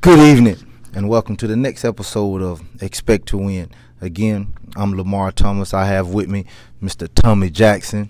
Good 0.00 0.20
evening, 0.20 0.56
and 0.94 1.08
welcome 1.08 1.36
to 1.36 1.46
the 1.46 1.56
next 1.56 1.84
episode 1.84 2.40
of 2.42 2.62
Expect 2.82 3.26
to 3.28 3.38
Win. 3.38 3.70
Again, 4.00 4.54
I'm 4.76 4.96
Lamar 4.96 5.32
Thomas. 5.32 5.74
I 5.74 5.86
have 5.86 6.08
with 6.08 6.28
me 6.28 6.44
Mr. 6.82 7.08
Tommy 7.12 7.50
Jackson, 7.50 8.08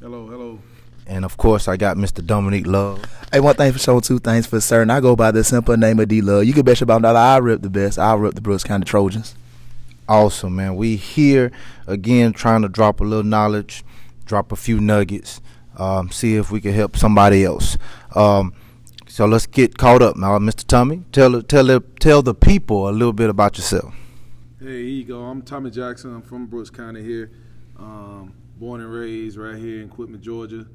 Hello, 0.00 0.26
hello. 0.26 0.58
and 1.06 1.24
of 1.24 1.36
course, 1.36 1.68
I 1.68 1.76
got 1.76 1.96
Mr. 1.96 2.24
Dominique 2.24 2.66
Love. 2.66 3.04
Hey, 3.32 3.40
one 3.40 3.54
thing 3.54 3.72
for 3.72 3.78
sure, 3.78 4.00
two 4.00 4.18
things 4.18 4.46
for 4.46 4.60
certain. 4.60 4.90
I 4.90 5.00
go 5.00 5.14
by 5.14 5.30
the 5.30 5.44
simple 5.44 5.76
name 5.76 6.00
of 6.00 6.08
D 6.08 6.20
Love. 6.20 6.44
You 6.44 6.52
can 6.52 6.64
bet 6.64 6.80
your 6.80 6.86
bottom 6.86 7.02
dollar 7.02 7.18
I 7.20 7.36
rip 7.38 7.62
the 7.62 7.70
best. 7.70 7.98
I 7.98 8.14
rip 8.14 8.34
the 8.34 8.40
Brooks 8.40 8.64
County 8.64 8.84
Trojans. 8.84 9.34
Awesome, 10.08 10.56
man. 10.56 10.74
We 10.76 10.96
here 10.96 11.52
again 11.86 12.32
trying 12.32 12.62
to 12.62 12.68
drop 12.68 13.00
a 13.00 13.04
little 13.04 13.22
knowledge, 13.24 13.84
drop 14.24 14.52
a 14.52 14.56
few 14.56 14.80
nuggets, 14.80 15.40
um, 15.76 16.10
see 16.10 16.34
if 16.36 16.50
we 16.50 16.60
can 16.60 16.72
help 16.72 16.96
somebody 16.96 17.44
else. 17.44 17.76
Um, 18.14 18.54
so 19.08 19.24
let's 19.24 19.46
get 19.46 19.78
caught 19.78 20.02
up 20.02 20.16
now, 20.16 20.38
Mr. 20.38 20.66
Tommy. 20.66 21.02
Tell 21.12 21.42
tell 21.42 21.80
tell 21.98 22.22
the 22.22 22.34
people 22.34 22.88
a 22.88 22.92
little 22.92 23.12
bit 23.12 23.30
about 23.30 23.56
yourself. 23.56 23.94
Hey, 24.60 24.66
here 24.66 24.82
you 24.82 25.04
go. 25.04 25.22
I'm 25.22 25.42
Tommy 25.42 25.70
Jackson. 25.70 26.14
I'm 26.14 26.22
from 26.22 26.46
Brooks 26.46 26.70
County 26.70 27.02
here. 27.02 27.30
Um, 27.78 28.34
born 28.56 28.80
and 28.80 28.92
raised 28.92 29.36
right 29.36 29.56
here 29.56 29.80
in 29.80 29.88
Quitman, 29.88 30.20
Georgia. 30.20 30.66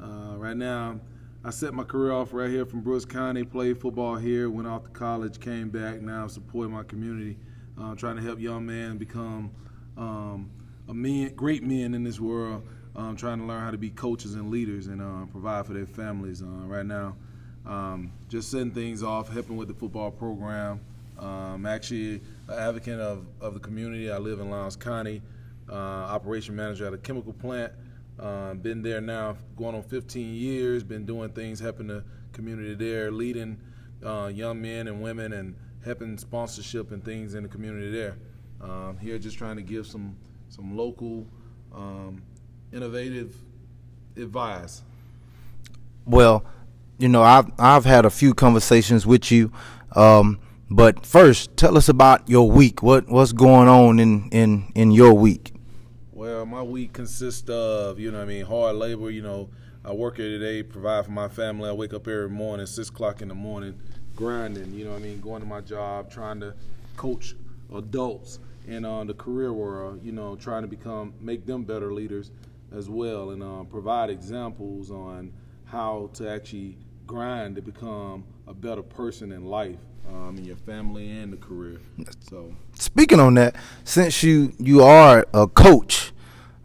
Uh, 0.00 0.36
right 0.36 0.56
now, 0.56 1.00
I 1.44 1.50
set 1.50 1.74
my 1.74 1.84
career 1.84 2.12
off 2.12 2.32
right 2.32 2.50
here 2.50 2.64
from 2.64 2.82
Brooks 2.82 3.04
County. 3.04 3.44
Played 3.44 3.80
football 3.80 4.16
here. 4.16 4.48
Went 4.50 4.68
off 4.68 4.84
to 4.84 4.90
college. 4.90 5.40
Came 5.40 5.70
back. 5.70 6.00
Now 6.00 6.22
I'm 6.22 6.28
supporting 6.28 6.72
my 6.72 6.84
community. 6.84 7.38
Uh, 7.80 7.94
trying 7.94 8.16
to 8.16 8.22
help 8.22 8.38
young 8.38 8.66
men 8.66 8.98
become 8.98 9.50
um, 9.96 10.50
a 10.88 10.94
men, 10.94 11.34
great 11.34 11.62
men 11.62 11.94
in 11.94 12.04
this 12.04 12.20
world. 12.20 12.66
Um, 12.94 13.16
trying 13.16 13.38
to 13.38 13.44
learn 13.44 13.62
how 13.62 13.70
to 13.70 13.78
be 13.78 13.90
coaches 13.90 14.34
and 14.34 14.50
leaders 14.50 14.86
and 14.86 15.00
uh, 15.00 15.26
provide 15.30 15.66
for 15.66 15.72
their 15.72 15.86
families. 15.86 16.42
Uh, 16.42 16.66
right 16.66 16.84
now, 16.84 17.16
um, 17.66 18.12
just 18.28 18.50
setting 18.50 18.70
things 18.70 19.02
off, 19.02 19.32
helping 19.32 19.56
with 19.56 19.68
the 19.68 19.74
football 19.74 20.10
program. 20.10 20.80
Um, 21.18 21.66
actually, 21.66 22.20
an 22.48 22.58
advocate 22.58 22.98
of, 22.98 23.26
of 23.40 23.54
the 23.54 23.60
community. 23.60 24.10
I 24.10 24.18
live 24.18 24.40
in 24.40 24.50
Lowndes 24.50 24.76
County, 24.76 25.20
uh, 25.70 25.74
operation 25.74 26.56
manager 26.56 26.86
at 26.86 26.94
a 26.94 26.98
chemical 26.98 27.32
plant. 27.32 27.72
Uh, 28.18 28.54
been 28.54 28.82
there 28.82 29.00
now 29.00 29.36
going 29.56 29.74
on 29.74 29.82
15 29.82 30.34
years, 30.34 30.82
been 30.82 31.06
doing 31.06 31.30
things, 31.30 31.60
helping 31.60 31.86
the 31.86 32.04
community 32.32 32.74
there, 32.74 33.10
leading 33.10 33.58
uh, 34.04 34.30
young 34.32 34.60
men 34.60 34.88
and 34.88 35.02
women 35.02 35.32
and 35.32 35.54
helping 35.84 36.16
sponsorship 36.18 36.92
and 36.92 37.04
things 37.04 37.34
in 37.34 37.42
the 37.42 37.48
community 37.48 37.90
there. 37.90 38.16
Um, 38.60 38.98
here 38.98 39.18
just 39.18 39.38
trying 39.38 39.56
to 39.56 39.62
give 39.62 39.86
some, 39.86 40.16
some 40.48 40.76
local, 40.76 41.26
um, 41.74 42.22
innovative 42.72 43.34
advice. 44.16 44.82
Well, 46.06 46.44
you 47.00 47.08
know, 47.08 47.22
I've 47.22 47.50
I've 47.58 47.84
had 47.84 48.04
a 48.04 48.10
few 48.10 48.34
conversations 48.34 49.06
with 49.06 49.30
you, 49.32 49.50
um, 49.96 50.38
but 50.70 51.06
first, 51.06 51.56
tell 51.56 51.76
us 51.76 51.88
about 51.88 52.28
your 52.28 52.50
week. 52.50 52.82
What 52.82 53.08
what's 53.08 53.32
going 53.32 53.68
on 53.68 53.98
in 53.98 54.28
in 54.30 54.70
in 54.74 54.90
your 54.90 55.14
week? 55.14 55.54
Well, 56.12 56.44
my 56.44 56.62
week 56.62 56.92
consists 56.92 57.48
of, 57.48 57.98
you 57.98 58.10
know 58.10 58.20
I 58.20 58.26
mean, 58.26 58.44
hard 58.44 58.76
labor. 58.76 59.10
You 59.10 59.22
know, 59.22 59.48
I 59.82 59.92
work 59.92 60.18
here 60.18 60.28
today, 60.28 60.62
provide 60.62 61.06
for 61.06 61.12
my 61.12 61.28
family. 61.28 61.70
I 61.70 61.72
wake 61.72 61.94
up 61.94 62.06
every 62.06 62.28
morning, 62.28 62.66
6 62.66 62.90
o'clock 62.90 63.22
in 63.22 63.28
the 63.28 63.34
morning, 63.34 63.80
grinding, 64.14 64.74
you 64.74 64.84
know 64.84 64.94
I 64.94 64.98
mean, 64.98 65.20
going 65.20 65.40
to 65.40 65.48
my 65.48 65.62
job, 65.62 66.10
trying 66.10 66.40
to 66.40 66.54
coach 66.96 67.34
adults 67.74 68.38
in 68.66 68.84
uh, 68.84 69.04
the 69.04 69.14
career 69.14 69.54
world, 69.54 70.00
you 70.04 70.12
know, 70.12 70.36
trying 70.36 70.62
to 70.62 70.68
become, 70.68 71.14
make 71.20 71.46
them 71.46 71.64
better 71.64 71.94
leaders 71.94 72.30
as 72.76 72.90
well 72.90 73.30
and 73.30 73.42
uh, 73.42 73.64
provide 73.64 74.10
examples 74.10 74.90
on 74.90 75.32
how 75.64 76.10
to 76.14 76.28
actually 76.28 76.76
grind 77.10 77.56
to 77.56 77.60
become 77.60 78.22
a 78.46 78.54
better 78.54 78.82
person 78.84 79.32
in 79.32 79.44
life, 79.44 79.80
um, 80.08 80.36
in 80.38 80.44
your 80.44 80.54
family 80.54 81.10
and 81.10 81.32
the 81.32 81.36
career. 81.36 81.80
So, 82.20 82.54
Speaking 82.74 83.18
on 83.18 83.34
that, 83.34 83.56
since 83.82 84.22
you 84.22 84.52
you 84.58 84.82
are 84.84 85.26
a 85.34 85.48
coach, 85.48 86.12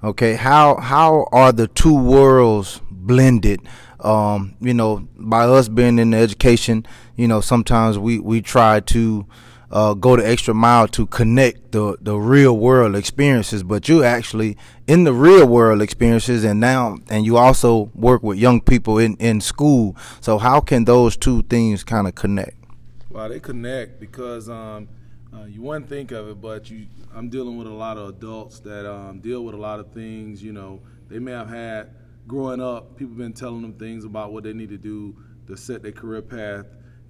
okay, 0.03 0.35
how 0.35 0.75
how 0.75 1.27
are 1.31 1.51
the 1.51 1.67
two 1.67 1.97
worlds 1.97 2.79
blended? 2.91 3.59
Um, 4.01 4.53
you 4.61 4.75
know, 4.75 5.07
by 5.17 5.45
us 5.45 5.67
being 5.67 5.97
in 5.97 6.11
the 6.11 6.17
education, 6.17 6.85
you 7.15 7.27
know, 7.27 7.41
sometimes 7.41 7.97
we 7.97 8.19
we 8.19 8.39
try 8.39 8.81
to 8.81 9.25
uh, 9.75 9.93
go 9.93 10.15
the 10.15 10.25
extra 10.25 10.53
mile 10.53 10.87
to 10.87 11.05
connect 11.05 11.73
the 11.73 11.97
the 11.99 12.15
real 12.15 12.57
world 12.57 12.95
experiences, 12.95 13.61
but 13.61 13.89
you 13.89 14.05
actually 14.05 14.55
in 14.87 15.03
the 15.03 15.11
real 15.11 15.45
world 15.45 15.81
experiences, 15.81 16.45
and 16.45 16.61
now 16.61 16.97
and 17.09 17.25
you 17.25 17.35
also 17.35 17.91
work 17.93 18.23
with 18.23 18.37
young 18.37 18.61
people 18.61 18.97
in 18.97 19.17
in 19.17 19.41
school. 19.41 19.93
So 20.21 20.37
how 20.37 20.61
can 20.61 20.85
those 20.85 21.17
two 21.17 21.43
things 21.43 21.83
kind 21.83 22.07
of 22.07 22.15
connect? 22.15 22.55
Well, 23.09 23.27
they 23.27 23.41
connect 23.41 23.99
because 23.99 24.47
um, 24.47 24.87
uh, 25.33 25.43
you 25.43 25.61
wouldn't 25.61 25.89
think 25.89 26.11
of 26.11 26.29
it, 26.29 26.41
but 26.41 26.69
you, 26.69 26.85
I'm 27.13 27.27
dealing 27.27 27.57
with 27.57 27.67
a 27.67 27.73
lot 27.73 27.97
of 27.97 28.07
adults 28.07 28.61
that 28.61 28.89
um, 28.89 29.19
deal 29.19 29.43
with 29.43 29.55
a 29.55 29.59
lot 29.59 29.81
of 29.81 29.91
things. 29.91 30.41
You 30.41 30.53
know, 30.53 30.79
they 31.09 31.19
may 31.19 31.33
have 31.33 31.49
had 31.49 31.89
growing 32.29 32.61
up. 32.61 32.95
People 32.95 33.15
been 33.15 33.33
telling 33.33 33.61
them 33.61 33.73
things 33.73 34.05
about 34.05 34.31
what 34.31 34.45
they 34.45 34.53
need 34.53 34.69
to 34.69 34.77
do 34.77 35.17
to 35.47 35.57
set 35.57 35.83
their 35.83 35.91
career 35.91 36.21
path 36.21 36.65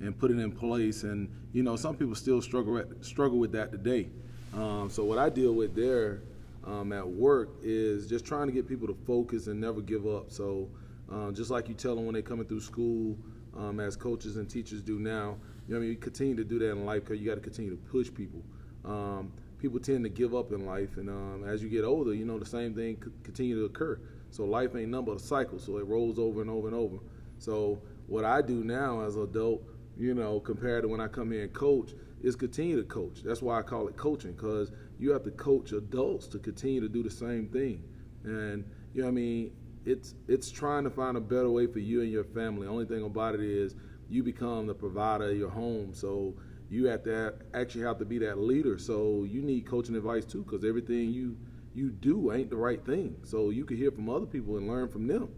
and 0.05 0.17
put 0.17 0.31
it 0.31 0.39
in 0.39 0.51
place. 0.51 1.03
And 1.03 1.29
you 1.53 1.63
know, 1.63 1.75
some 1.75 1.95
people 1.95 2.15
still 2.15 2.41
struggle 2.41 2.83
struggle 3.01 3.39
with 3.39 3.51
that 3.53 3.71
today. 3.71 4.09
Um, 4.53 4.89
so 4.89 5.03
what 5.03 5.17
I 5.17 5.29
deal 5.29 5.53
with 5.53 5.75
there 5.75 6.21
um, 6.65 6.91
at 6.93 7.07
work 7.07 7.49
is 7.61 8.07
just 8.07 8.25
trying 8.25 8.47
to 8.47 8.53
get 8.53 8.67
people 8.67 8.87
to 8.87 8.97
focus 9.05 9.47
and 9.47 9.59
never 9.59 9.81
give 9.81 10.07
up. 10.07 10.31
So 10.31 10.69
um, 11.09 11.33
just 11.35 11.51
like 11.51 11.67
you 11.67 11.75
tell 11.75 11.95
them 11.95 12.05
when 12.05 12.13
they're 12.13 12.21
coming 12.21 12.45
through 12.45 12.61
school, 12.61 13.17
um, 13.55 13.79
as 13.79 13.95
coaches 13.95 14.37
and 14.37 14.49
teachers 14.49 14.81
do 14.81 14.99
now, 14.99 15.37
you 15.67 15.73
know, 15.73 15.79
I 15.79 15.81
mean, 15.81 15.89
you 15.89 15.95
continue 15.95 16.35
to 16.35 16.43
do 16.43 16.59
that 16.59 16.71
in 16.71 16.85
life 16.85 17.03
because 17.03 17.19
you 17.19 17.27
got 17.27 17.35
to 17.35 17.41
continue 17.41 17.71
to 17.71 17.77
push 17.77 18.13
people. 18.13 18.41
Um, 18.83 19.31
people 19.59 19.79
tend 19.79 20.03
to 20.03 20.09
give 20.09 20.35
up 20.35 20.51
in 20.51 20.65
life, 20.65 20.97
and 20.97 21.09
um, 21.09 21.43
as 21.47 21.63
you 21.63 21.69
get 21.69 21.83
older, 21.83 22.13
you 22.13 22.25
know, 22.25 22.37
the 22.37 22.45
same 22.45 22.73
thing 22.73 22.97
continue 23.23 23.57
to 23.59 23.65
occur. 23.65 23.99
So 24.29 24.43
life 24.45 24.75
ain't 24.75 24.89
nothing 24.89 25.05
but 25.05 25.15
a 25.15 25.19
cycle, 25.19 25.59
so 25.59 25.77
it 25.77 25.85
rolls 25.85 26.19
over 26.19 26.41
and 26.41 26.49
over 26.49 26.67
and 26.67 26.75
over. 26.75 26.97
So 27.39 27.81
what 28.07 28.25
I 28.25 28.41
do 28.41 28.63
now 28.63 29.01
as 29.01 29.15
an 29.15 29.23
adult, 29.23 29.63
you 29.97 30.13
know, 30.13 30.39
compared 30.39 30.83
to 30.83 30.87
when 30.87 30.99
I 30.99 31.07
come 31.07 31.31
here 31.31 31.43
and 31.43 31.53
coach, 31.53 31.93
is 32.21 32.35
continue 32.35 32.77
to 32.77 32.83
coach. 32.83 33.21
That's 33.23 33.41
why 33.41 33.59
I 33.59 33.61
call 33.61 33.87
it 33.87 33.97
coaching, 33.97 34.33
because 34.33 34.71
you 34.99 35.11
have 35.11 35.23
to 35.23 35.31
coach 35.31 35.71
adults 35.71 36.27
to 36.29 36.39
continue 36.39 36.81
to 36.81 36.89
do 36.89 37.03
the 37.03 37.09
same 37.09 37.47
thing. 37.49 37.83
And 38.23 38.65
you 38.93 39.01
know, 39.01 39.07
what 39.07 39.11
I 39.11 39.15
mean, 39.15 39.51
it's 39.85 40.15
it's 40.27 40.49
trying 40.49 40.83
to 40.85 40.89
find 40.89 41.17
a 41.17 41.21
better 41.21 41.49
way 41.49 41.67
for 41.67 41.79
you 41.79 42.01
and 42.01 42.11
your 42.11 42.23
family. 42.23 42.67
Only 42.67 42.85
thing 42.85 43.03
about 43.03 43.35
it 43.35 43.41
is 43.41 43.75
you 44.09 44.23
become 44.23 44.67
the 44.67 44.73
provider 44.73 45.29
of 45.29 45.37
your 45.37 45.49
home, 45.49 45.93
so 45.93 46.35
you 46.69 46.85
have 46.85 47.03
to 47.03 47.35
actually 47.53 47.83
have 47.83 47.99
to 47.99 48.05
be 48.05 48.17
that 48.19 48.39
leader. 48.39 48.77
So 48.77 49.23
you 49.23 49.41
need 49.41 49.67
coaching 49.67 49.95
advice 49.95 50.25
too, 50.25 50.43
because 50.43 50.65
everything 50.65 51.11
you 51.11 51.37
you 51.75 51.89
do 51.89 52.31
ain't 52.31 52.49
the 52.49 52.55
right 52.55 52.83
thing. 52.85 53.17
So 53.23 53.49
you 53.49 53.65
can 53.65 53.77
hear 53.77 53.91
from 53.91 54.09
other 54.09 54.25
people 54.25 54.57
and 54.57 54.67
learn 54.67 54.87
from 54.87 55.07
them. 55.07 55.29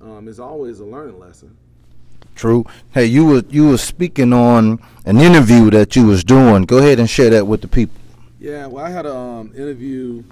Um, 0.00 0.28
it's 0.28 0.38
always 0.38 0.80
a 0.80 0.84
learning 0.84 1.18
lesson. 1.18 1.56
True. 2.34 2.64
Hey, 2.92 3.06
you 3.06 3.26
were 3.26 3.42
you 3.48 3.68
were 3.68 3.78
speaking 3.78 4.32
on 4.32 4.78
an 5.04 5.18
interview 5.18 5.70
that 5.70 5.94
you 5.96 6.06
was 6.06 6.24
doing. 6.24 6.64
Go 6.64 6.78
ahead 6.78 6.98
and 6.98 7.08
share 7.08 7.30
that 7.30 7.46
with 7.46 7.60
the 7.60 7.68
people. 7.68 8.00
Yeah, 8.38 8.66
well, 8.66 8.84
I 8.84 8.90
had 8.90 9.06
an 9.06 9.16
um, 9.16 9.52
interview 9.54 10.22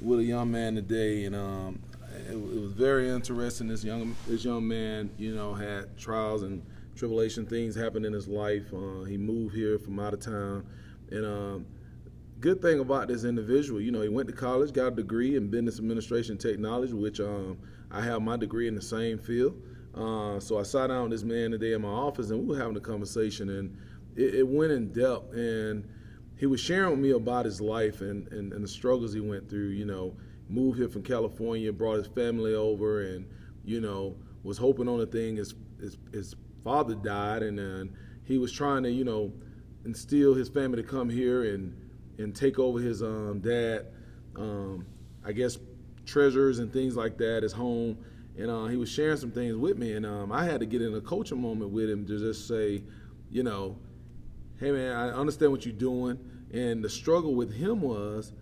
with 0.00 0.20
a 0.20 0.24
young 0.24 0.50
man 0.50 0.74
today, 0.74 1.24
and 1.24 1.36
um, 1.36 1.78
it, 2.28 2.32
it 2.32 2.60
was 2.60 2.72
very 2.72 3.10
interesting. 3.10 3.68
This 3.68 3.84
young 3.84 4.16
this 4.26 4.44
young 4.44 4.66
man, 4.66 5.10
you 5.18 5.34
know, 5.34 5.52
had 5.54 5.96
trials 5.98 6.42
and 6.42 6.64
tribulation 6.96 7.46
things 7.46 7.74
happen 7.74 8.04
in 8.04 8.12
his 8.12 8.26
life. 8.26 8.72
Uh, 8.72 9.04
he 9.04 9.16
moved 9.16 9.54
here 9.54 9.78
from 9.78 10.00
out 10.00 10.14
of 10.14 10.20
town, 10.20 10.66
and 11.10 11.26
um, 11.26 11.66
good 12.40 12.62
thing 12.62 12.80
about 12.80 13.08
this 13.08 13.24
individual, 13.24 13.80
you 13.80 13.90
know, 13.90 14.00
he 14.00 14.08
went 14.08 14.28
to 14.28 14.34
college, 14.34 14.72
got 14.72 14.88
a 14.88 14.96
degree 14.96 15.36
in 15.36 15.48
business 15.48 15.78
administration 15.78 16.38
technology, 16.38 16.92
which 16.92 17.20
um, 17.20 17.58
I 17.90 18.00
have 18.02 18.22
my 18.22 18.36
degree 18.36 18.68
in 18.68 18.74
the 18.74 18.82
same 18.82 19.18
field. 19.18 19.60
Uh, 19.94 20.38
so 20.38 20.58
I 20.58 20.62
sat 20.62 20.88
down 20.88 21.04
with 21.04 21.12
this 21.12 21.22
man 21.24 21.50
today 21.50 21.72
in 21.72 21.82
my 21.82 21.88
office, 21.88 22.30
and 22.30 22.40
we 22.40 22.54
were 22.54 22.60
having 22.60 22.76
a 22.76 22.80
conversation, 22.80 23.48
and 23.50 23.76
it, 24.16 24.36
it 24.36 24.48
went 24.48 24.72
in 24.72 24.92
depth. 24.92 25.32
And 25.34 25.88
he 26.36 26.46
was 26.46 26.60
sharing 26.60 26.90
with 26.90 27.00
me 27.00 27.10
about 27.10 27.44
his 27.44 27.60
life 27.60 28.00
and, 28.00 28.28
and, 28.28 28.52
and 28.52 28.62
the 28.62 28.68
struggles 28.68 29.12
he 29.12 29.20
went 29.20 29.48
through. 29.48 29.68
You 29.68 29.86
know, 29.86 30.16
moved 30.48 30.78
here 30.78 30.88
from 30.88 31.02
California, 31.02 31.72
brought 31.72 31.96
his 31.96 32.06
family 32.06 32.54
over, 32.54 33.02
and 33.02 33.26
you 33.64 33.80
know, 33.80 34.16
was 34.42 34.58
hoping 34.58 34.88
on 34.88 35.00
a 35.00 35.06
thing. 35.06 35.36
His 35.36 35.54
his, 35.80 35.96
his 36.12 36.36
father 36.64 36.94
died, 36.94 37.42
and 37.42 37.58
then 37.58 37.96
he 38.24 38.38
was 38.38 38.52
trying 38.52 38.82
to, 38.82 38.90
you 38.90 39.04
know, 39.04 39.32
instill 39.84 40.34
his 40.34 40.48
family 40.48 40.82
to 40.82 40.88
come 40.88 41.08
here 41.08 41.54
and 41.54 41.74
and 42.18 42.34
take 42.34 42.58
over 42.58 42.78
his 42.78 43.02
um, 43.02 43.40
dad. 43.40 43.86
Um, 44.36 44.86
I 45.24 45.32
guess 45.32 45.58
treasures 46.04 46.58
and 46.58 46.72
things 46.72 46.96
like 46.96 47.18
that, 47.18 47.42
his 47.42 47.52
home. 47.52 47.98
And 48.38 48.50
uh, 48.50 48.66
he 48.66 48.76
was 48.76 48.88
sharing 48.88 49.16
some 49.16 49.32
things 49.32 49.56
with 49.56 49.76
me, 49.76 49.94
and 49.94 50.06
um, 50.06 50.30
I 50.30 50.44
had 50.44 50.60
to 50.60 50.66
get 50.66 50.80
in 50.80 50.94
a 50.94 51.00
coaching 51.00 51.42
moment 51.42 51.72
with 51.72 51.90
him 51.90 52.06
to 52.06 52.18
just 52.18 52.46
say, 52.46 52.84
you 53.30 53.42
know, 53.42 53.76
hey 54.60 54.70
man, 54.70 54.92
I 54.94 55.10
understand 55.10 55.52
what 55.52 55.66
you're 55.66 55.74
doing. 55.74 56.18
And 56.52 56.82
the 56.82 56.88
struggle 56.88 57.34
with 57.34 57.52
him 57.52 57.82
was 57.82 58.32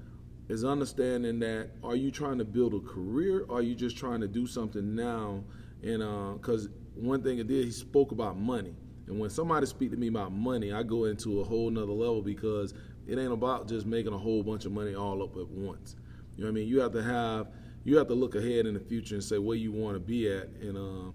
is 0.48 0.64
understanding 0.64 1.40
that 1.40 1.70
are 1.82 1.96
you 1.96 2.10
trying 2.10 2.38
to 2.38 2.44
build 2.44 2.75
a 2.75 2.81
career 2.81 3.44
or 3.48 3.58
are 3.58 3.62
you 3.62 3.75
just 3.75 3.96
trying 3.96 4.20
to 4.20 4.28
do 4.28 4.46
something 4.46 4.94
now? 4.94 5.43
And 5.82 5.99
because 6.38 6.66
uh, 6.66 6.70
one 6.94 7.22
thing 7.22 7.38
it 7.38 7.49
did, 7.49 7.64
he 7.64 7.70
spoke 7.70 8.12
about 8.12 8.38
money. 8.38 8.75
And 9.06 9.19
when 9.19 9.31
somebody 9.31 9.66
speak 9.66 9.90
to 9.90 9.96
me 9.96 10.08
about 10.08 10.32
money, 10.32 10.72
I 10.72 10.82
go 10.82 11.04
into 11.04 11.40
a 11.40 11.44
whole 11.44 11.70
nother 11.70 11.92
level 11.92 12.22
because 12.22 12.75
it 13.06 13.19
ain't 13.19 13.32
about 13.32 13.69
just 13.69 13.87
making 13.87 14.12
a 14.12 14.19
whole 14.19 14.42
bunch 14.42 14.66
of 14.66 14.72
money 14.72 14.94
all 14.94 15.22
up 15.22 15.37
at 15.37 15.49
once. 15.49 15.96
You 16.37 16.44
know 16.44 16.50
what 16.50 16.52
I 16.52 16.60
mean? 16.60 16.69
You 16.69 16.81
have 16.81 16.92
to 16.92 17.02
have 17.02 17.49
you 17.86 17.96
have 17.96 18.08
to 18.08 18.14
look 18.14 18.34
ahead 18.34 18.66
in 18.66 18.74
the 18.74 18.80
future 18.80 19.14
and 19.14 19.22
say 19.22 19.38
where 19.38 19.56
you 19.56 19.70
want 19.70 19.94
to 19.94 20.00
be 20.00 20.28
at 20.28 20.48
and 20.60 20.76
um, 20.76 21.14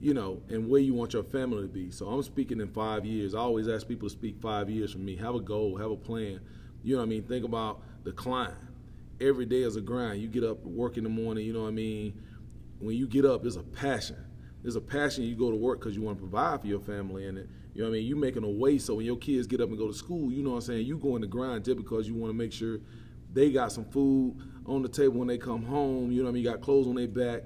you 0.00 0.14
know 0.14 0.40
and 0.48 0.68
where 0.68 0.80
you 0.80 0.94
want 0.94 1.12
your 1.12 1.24
family 1.24 1.62
to 1.62 1.68
be. 1.68 1.90
So 1.90 2.06
I'm 2.06 2.22
speaking 2.22 2.60
in 2.60 2.68
five 2.68 3.04
years. 3.04 3.34
I 3.34 3.40
always 3.40 3.66
ask 3.68 3.88
people 3.88 4.08
to 4.08 4.12
speak 4.12 4.40
five 4.40 4.70
years 4.70 4.92
from 4.92 5.04
me. 5.04 5.16
Have 5.16 5.34
a 5.34 5.40
goal, 5.40 5.76
have 5.76 5.90
a 5.90 5.96
plan. 5.96 6.40
You 6.84 6.94
know 6.94 7.00
what 7.00 7.06
I 7.06 7.08
mean? 7.08 7.24
Think 7.24 7.44
about 7.44 7.82
the 8.04 8.12
climb. 8.12 8.54
Every 9.20 9.46
day 9.46 9.62
is 9.62 9.74
a 9.74 9.80
grind. 9.80 10.22
You 10.22 10.28
get 10.28 10.44
up, 10.44 10.64
work 10.64 10.96
in 10.96 11.02
the 11.02 11.10
morning. 11.10 11.44
You 11.44 11.54
know 11.54 11.62
what 11.62 11.68
I 11.68 11.72
mean? 11.72 12.14
When 12.78 12.96
you 12.96 13.08
get 13.08 13.24
up, 13.24 13.42
there's 13.42 13.56
a 13.56 13.62
passion. 13.62 14.16
There's 14.62 14.76
a 14.76 14.80
passion. 14.80 15.24
You 15.24 15.34
go 15.34 15.50
to 15.50 15.56
work 15.56 15.80
because 15.80 15.96
you 15.96 16.02
want 16.02 16.18
to 16.18 16.20
provide 16.20 16.60
for 16.60 16.68
your 16.68 16.80
family, 16.80 17.26
and 17.26 17.36
it, 17.38 17.48
you 17.74 17.82
know 17.82 17.88
what 17.88 17.96
I 17.96 17.98
mean. 17.98 18.06
You 18.06 18.14
making 18.14 18.44
a 18.44 18.50
way 18.50 18.78
so 18.78 18.94
when 18.94 19.06
your 19.06 19.16
kids 19.16 19.48
get 19.48 19.60
up 19.60 19.70
and 19.70 19.78
go 19.78 19.88
to 19.88 19.94
school, 19.94 20.30
you 20.30 20.44
know 20.44 20.50
what 20.50 20.56
I'm 20.56 20.62
saying. 20.62 20.86
You 20.86 20.98
go 20.98 21.16
in 21.16 21.20
the 21.22 21.26
grind 21.26 21.64
just 21.64 21.78
because 21.78 22.06
you 22.06 22.14
want 22.14 22.30
to 22.30 22.36
make 22.36 22.52
sure 22.52 22.78
they 23.32 23.50
got 23.50 23.72
some 23.72 23.84
food 23.84 24.36
on 24.66 24.82
the 24.82 24.88
table 24.88 25.18
when 25.18 25.28
they 25.28 25.38
come 25.38 25.62
home. 25.62 26.10
You 26.10 26.18
know 26.18 26.24
what 26.24 26.30
I 26.30 26.32
mean? 26.34 26.44
You 26.44 26.50
got 26.50 26.60
clothes 26.60 26.86
on 26.86 26.94
their 26.94 27.08
back. 27.08 27.42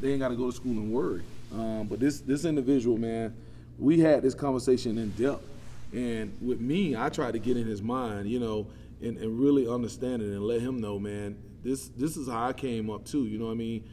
They 0.00 0.10
ain't 0.10 0.20
got 0.20 0.28
to 0.28 0.36
go 0.36 0.50
to 0.50 0.56
school 0.56 0.72
and 0.72 0.92
worry. 0.92 1.22
Um, 1.52 1.86
but 1.88 1.98
this 1.98 2.20
this 2.20 2.44
individual, 2.44 2.98
man, 2.98 3.34
we 3.78 4.00
had 4.00 4.22
this 4.22 4.34
conversation 4.34 4.98
in 4.98 5.10
depth, 5.10 5.44
and 5.92 6.36
with 6.40 6.60
me, 6.60 6.94
I 6.94 7.08
tried 7.08 7.32
to 7.32 7.38
get 7.38 7.56
in 7.56 7.66
his 7.66 7.80
mind, 7.80 8.28
you 8.28 8.38
know, 8.38 8.66
and, 9.00 9.16
and 9.16 9.38
really 9.38 9.66
understand 9.66 10.22
it 10.22 10.26
and 10.26 10.42
let 10.42 10.60
him 10.60 10.80
know, 10.80 10.98
man, 10.98 11.36
this 11.62 11.88
this 11.88 12.16
is 12.16 12.28
how 12.28 12.48
I 12.48 12.52
came 12.52 12.90
up 12.90 13.04
too. 13.04 13.24
You 13.24 13.38
know 13.38 13.46
what 13.46 13.52
I 13.52 13.56
mean? 13.56 13.84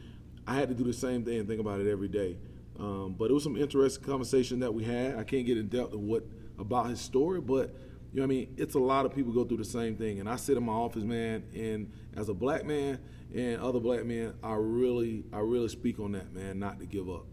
I 0.48 0.56
had 0.56 0.68
to 0.70 0.76
do 0.76 0.84
the 0.84 0.94
same 0.94 1.24
thing 1.24 1.40
and 1.40 1.48
think 1.48 1.60
about 1.60 1.80
it 1.80 1.90
every 1.90 2.08
day. 2.08 2.36
Um, 2.78 3.16
but 3.18 3.32
it 3.32 3.34
was 3.34 3.44
some 3.44 3.56
interesting 3.56 4.04
conversation 4.04 4.60
that 4.60 4.74
we 4.74 4.84
had. 4.84 5.18
I 5.18 5.24
can't 5.24 5.46
get 5.46 5.58
in 5.58 5.70
depth 5.70 5.94
of 5.94 6.02
what 6.02 6.24
about 6.60 6.90
his 6.90 7.00
story, 7.00 7.40
but 7.40 7.74
you 8.16 8.22
know 8.22 8.28
what 8.28 8.34
I 8.34 8.38
mean? 8.38 8.56
It's 8.56 8.76
a 8.76 8.80
lot 8.80 9.06
of 9.06 9.14
people 9.14 9.34
go 9.34 9.44
through 9.44 9.58
the 9.58 9.66
same 9.66 9.98
thing. 9.98 10.22
And 10.22 10.30
I 10.30 10.38
sit 10.38 10.56
in 10.56 10.64
my 10.64 10.72
office, 10.72 11.04
man, 11.04 11.44
and 11.54 11.92
as 12.16 12.30
a 12.30 12.34
black 12.34 12.64
man 12.64 12.98
and 13.36 13.60
other 13.60 13.82
black 13.82 14.06
men, 14.06 14.36
I 14.42 14.54
really, 14.54 15.26
I 15.34 15.40
really 15.40 15.68
speak 15.68 16.00
on 16.00 16.14
that, 16.14 16.34
man, 16.34 16.58
not 16.58 16.80
to 16.80 16.86
give 16.86 17.10
up. 17.10 17.26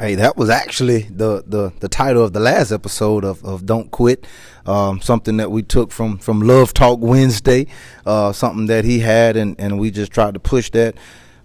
Hey, 0.00 0.16
that 0.16 0.36
was 0.36 0.50
actually 0.50 1.02
the, 1.02 1.44
the, 1.46 1.72
the 1.78 1.88
title 1.88 2.24
of 2.24 2.32
the 2.32 2.40
last 2.40 2.72
episode 2.72 3.24
of, 3.24 3.44
of 3.44 3.66
Don't 3.66 3.88
Quit. 3.92 4.26
Um, 4.66 5.00
something 5.00 5.36
that 5.36 5.52
we 5.52 5.62
took 5.62 5.92
from, 5.92 6.18
from 6.18 6.40
Love 6.40 6.74
Talk 6.74 6.98
Wednesday, 7.00 7.68
uh, 8.04 8.32
something 8.32 8.66
that 8.66 8.84
he 8.84 8.98
had, 8.98 9.36
and, 9.36 9.54
and 9.60 9.78
we 9.78 9.92
just 9.92 10.10
tried 10.10 10.34
to 10.34 10.40
push 10.40 10.70
that 10.70 10.96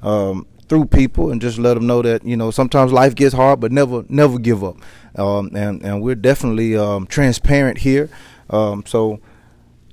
um, 0.02 0.48
through 0.68 0.86
people 0.86 1.30
and 1.32 1.40
just 1.40 1.60
let 1.60 1.76
them 1.76 1.86
know 1.86 2.02
that 2.02 2.24
you 2.24 2.38
know 2.38 2.50
sometimes 2.50 2.92
life 2.92 3.14
gets 3.14 3.36
hard, 3.36 3.60
but 3.60 3.72
never 3.72 4.06
never 4.08 4.40
give 4.40 4.64
up. 4.64 4.78
Um, 5.16 5.52
and 5.56 5.84
and 5.84 6.02
we're 6.02 6.16
definitely 6.16 6.78
um, 6.78 7.06
transparent 7.08 7.80
here. 7.80 8.10
Um, 8.50 8.84
so, 8.86 9.20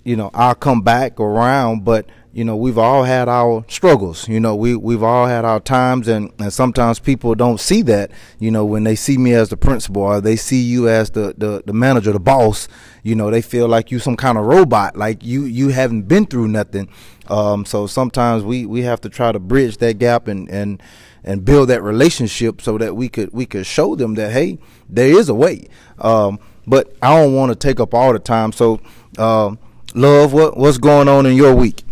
you 0.05 0.17
know, 0.17 0.31
I'll 0.35 0.55
come 0.55 0.83
back 0.83 1.21
around, 1.21 1.85
but 1.85 2.07
you 2.37 2.45
know, 2.45 2.55
we've 2.55 2.77
all 2.77 3.05
had 3.05 3.31
our 3.31 3.65
struggles. 3.67 4.29
You 4.29 4.41
know, 4.41 4.55
we 4.55 4.77
we've 4.77 5.03
all 5.03 5.27
had 5.27 5.47
our 5.47 5.59
times, 5.59 6.07
and 6.07 6.31
and 6.39 6.53
sometimes 6.53 6.99
people 6.99 7.35
don't 7.35 7.59
see 7.59 7.81
that. 7.83 8.11
You 8.39 8.51
know, 8.51 8.63
when 8.63 8.85
they 8.85 8.95
see 8.95 9.17
me 9.17 9.33
as 9.33 9.49
the 9.49 9.57
principal 9.57 10.03
or 10.03 10.21
they 10.21 10.37
see 10.37 10.61
you 10.61 10.87
as 10.87 11.09
the 11.13 11.35
the, 11.39 11.63
the 11.65 11.73
manager, 11.73 12.13
the 12.13 12.21
boss. 12.21 12.69
You 13.03 13.15
know, 13.15 13.31
they 13.31 13.41
feel 13.41 13.69
like 13.69 13.91
you 13.91 13.99
some 13.99 14.17
kind 14.17 14.37
of 14.37 14.45
robot, 14.45 14.99
like 14.99 15.25
you 15.25 15.45
you 15.45 15.69
haven't 15.69 16.03
been 16.03 16.27
through 16.27 16.49
nothing. 16.49 16.91
Um, 17.29 17.65
so 17.65 17.87
sometimes 17.87 18.45
we 18.45 18.67
we 18.67 18.83
have 18.83 19.01
to 19.01 19.09
try 19.09 19.33
to 19.33 19.39
bridge 19.39 19.79
that 19.79 19.99
gap 19.99 20.29
and 20.29 20.47
and 20.51 20.83
and 21.25 21.43
build 21.43 21.71
that 21.71 21.83
relationship 21.83 22.61
so 22.61 22.77
that 22.77 22.95
we 22.97 23.09
could 23.09 23.33
we 23.33 23.47
could 23.47 23.65
show 23.65 23.97
them 23.97 24.15
that 24.17 24.33
hey, 24.33 24.59
there 24.91 25.09
is 25.09 25.31
a 25.31 25.35
way. 25.35 25.69
Um, 26.01 26.39
but 26.67 26.95
I 27.03 27.21
don't 27.21 27.35
want 27.35 27.53
to 27.53 27.57
take 27.57 27.81
up 27.81 27.95
all 27.95 28.13
the 28.13 28.19
time. 28.19 28.53
So, 28.53 28.81
uh, 29.19 29.55
love, 29.95 30.33
what 30.33 30.57
what's 30.57 30.79
going 30.79 31.09
on 31.09 31.27
in 31.27 31.37
your 31.37 31.55
week? 31.55 31.83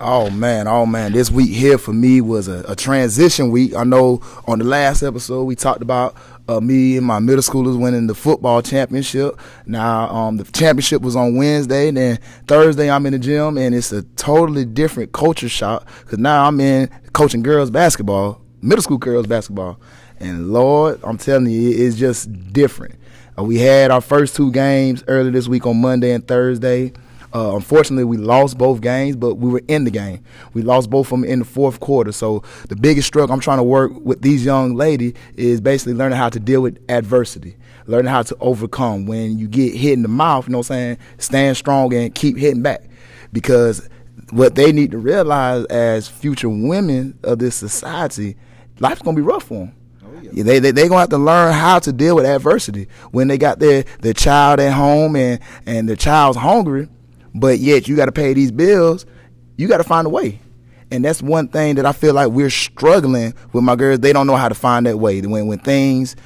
Oh 0.00 0.28
man, 0.28 0.68
oh 0.68 0.84
man, 0.84 1.12
this 1.12 1.30
week 1.30 1.50
here 1.50 1.78
for 1.78 1.92
me 1.92 2.20
was 2.20 2.48
a, 2.48 2.64
a 2.68 2.76
transition 2.76 3.50
week. 3.50 3.74
I 3.74 3.84
know 3.84 4.20
on 4.46 4.58
the 4.58 4.64
last 4.64 5.02
episode 5.02 5.44
we 5.44 5.54
talked 5.54 5.80
about 5.80 6.14
uh, 6.48 6.60
me 6.60 6.96
and 6.96 7.06
my 7.06 7.18
middle 7.18 7.42
schoolers 7.42 7.80
winning 7.80 8.06
the 8.06 8.14
football 8.14 8.62
championship. 8.62 9.38
Now, 9.64 10.08
um, 10.10 10.36
the 10.36 10.44
championship 10.44 11.02
was 11.02 11.16
on 11.16 11.36
Wednesday. 11.36 11.90
Then 11.90 12.18
Thursday, 12.46 12.90
I'm 12.90 13.06
in 13.06 13.12
the 13.12 13.18
gym, 13.18 13.56
and 13.58 13.74
it's 13.74 13.92
a 13.92 14.02
totally 14.02 14.64
different 14.64 15.12
culture 15.12 15.48
shock 15.48 15.88
because 16.00 16.18
now 16.18 16.46
I'm 16.46 16.60
in 16.60 16.88
coaching 17.12 17.42
girls 17.42 17.70
basketball, 17.70 18.42
middle 18.60 18.82
school 18.82 18.98
girls 18.98 19.26
basketball. 19.26 19.80
And 20.18 20.52
Lord, 20.52 21.00
I'm 21.04 21.18
telling 21.18 21.50
you, 21.50 21.70
it's 21.70 21.96
just 21.96 22.52
different. 22.52 22.96
Uh, 23.38 23.44
we 23.44 23.58
had 23.58 23.90
our 23.90 24.00
first 24.00 24.34
two 24.34 24.50
games 24.50 25.04
earlier 25.08 25.30
this 25.30 25.48
week 25.48 25.66
on 25.66 25.80
Monday 25.80 26.12
and 26.12 26.26
Thursday. 26.26 26.92
Uh, 27.34 27.54
unfortunately, 27.54 28.04
we 28.04 28.16
lost 28.16 28.56
both 28.56 28.80
games, 28.80 29.14
but 29.14 29.34
we 29.34 29.50
were 29.50 29.60
in 29.68 29.84
the 29.84 29.90
game. 29.90 30.24
We 30.54 30.62
lost 30.62 30.88
both 30.88 31.08
of 31.08 31.10
them 31.10 31.24
in 31.24 31.40
the 31.40 31.44
fourth 31.44 31.80
quarter. 31.80 32.12
So 32.12 32.42
the 32.68 32.76
biggest 32.76 33.08
struggle 33.08 33.34
I'm 33.34 33.40
trying 33.40 33.58
to 33.58 33.64
work 33.64 33.92
with 34.00 34.22
these 34.22 34.44
young 34.44 34.74
ladies 34.74 35.12
is 35.34 35.60
basically 35.60 35.92
learning 35.94 36.16
how 36.16 36.30
to 36.30 36.40
deal 36.40 36.62
with 36.62 36.78
adversity, 36.88 37.56
learning 37.86 38.10
how 38.10 38.22
to 38.22 38.36
overcome 38.40 39.04
when 39.04 39.38
you 39.38 39.48
get 39.48 39.74
hit 39.74 39.92
in 39.92 40.02
the 40.02 40.08
mouth. 40.08 40.46
You 40.46 40.52
know 40.52 40.58
what 40.58 40.70
I'm 40.70 40.76
saying? 40.76 40.98
Stand 41.18 41.56
strong 41.58 41.92
and 41.92 42.14
keep 42.14 42.38
hitting 42.38 42.62
back, 42.62 42.84
because 43.32 43.86
what 44.30 44.54
they 44.54 44.72
need 44.72 44.92
to 44.92 44.98
realize 44.98 45.66
as 45.66 46.08
future 46.08 46.48
women 46.48 47.18
of 47.22 47.38
this 47.38 47.54
society, 47.54 48.36
life's 48.78 49.02
gonna 49.02 49.16
be 49.16 49.22
rough 49.22 49.42
for 49.42 49.66
them. 49.66 49.74
They 50.32 50.58
they 50.58 50.70
they 50.70 50.88
gonna 50.88 51.00
have 51.00 51.08
to 51.10 51.18
learn 51.18 51.52
how 51.52 51.78
to 51.80 51.92
deal 51.92 52.16
with 52.16 52.26
adversity 52.26 52.88
when 53.10 53.28
they 53.28 53.38
got 53.38 53.58
their 53.58 53.84
their 54.00 54.12
child 54.12 54.60
at 54.60 54.72
home 54.72 55.16
and 55.16 55.40
and 55.66 55.88
the 55.88 55.96
child's 55.96 56.38
hungry, 56.38 56.88
but 57.34 57.58
yet 57.58 57.88
you 57.88 57.96
got 57.96 58.06
to 58.06 58.12
pay 58.12 58.34
these 58.34 58.52
bills. 58.52 59.06
You 59.56 59.68
got 59.68 59.78
to 59.78 59.84
find 59.84 60.06
a 60.06 60.10
way, 60.10 60.40
and 60.90 61.04
that's 61.04 61.22
one 61.22 61.48
thing 61.48 61.76
that 61.76 61.86
I 61.86 61.92
feel 61.92 62.14
like 62.14 62.28
we're 62.28 62.50
struggling 62.50 63.34
with 63.52 63.64
my 63.64 63.76
girls. 63.76 64.00
They 64.00 64.12
don't 64.12 64.26
know 64.26 64.36
how 64.36 64.48
to 64.48 64.54
find 64.54 64.86
that 64.86 64.98
way 64.98 65.20
when 65.22 65.46
when 65.46 65.58
things 65.58 66.16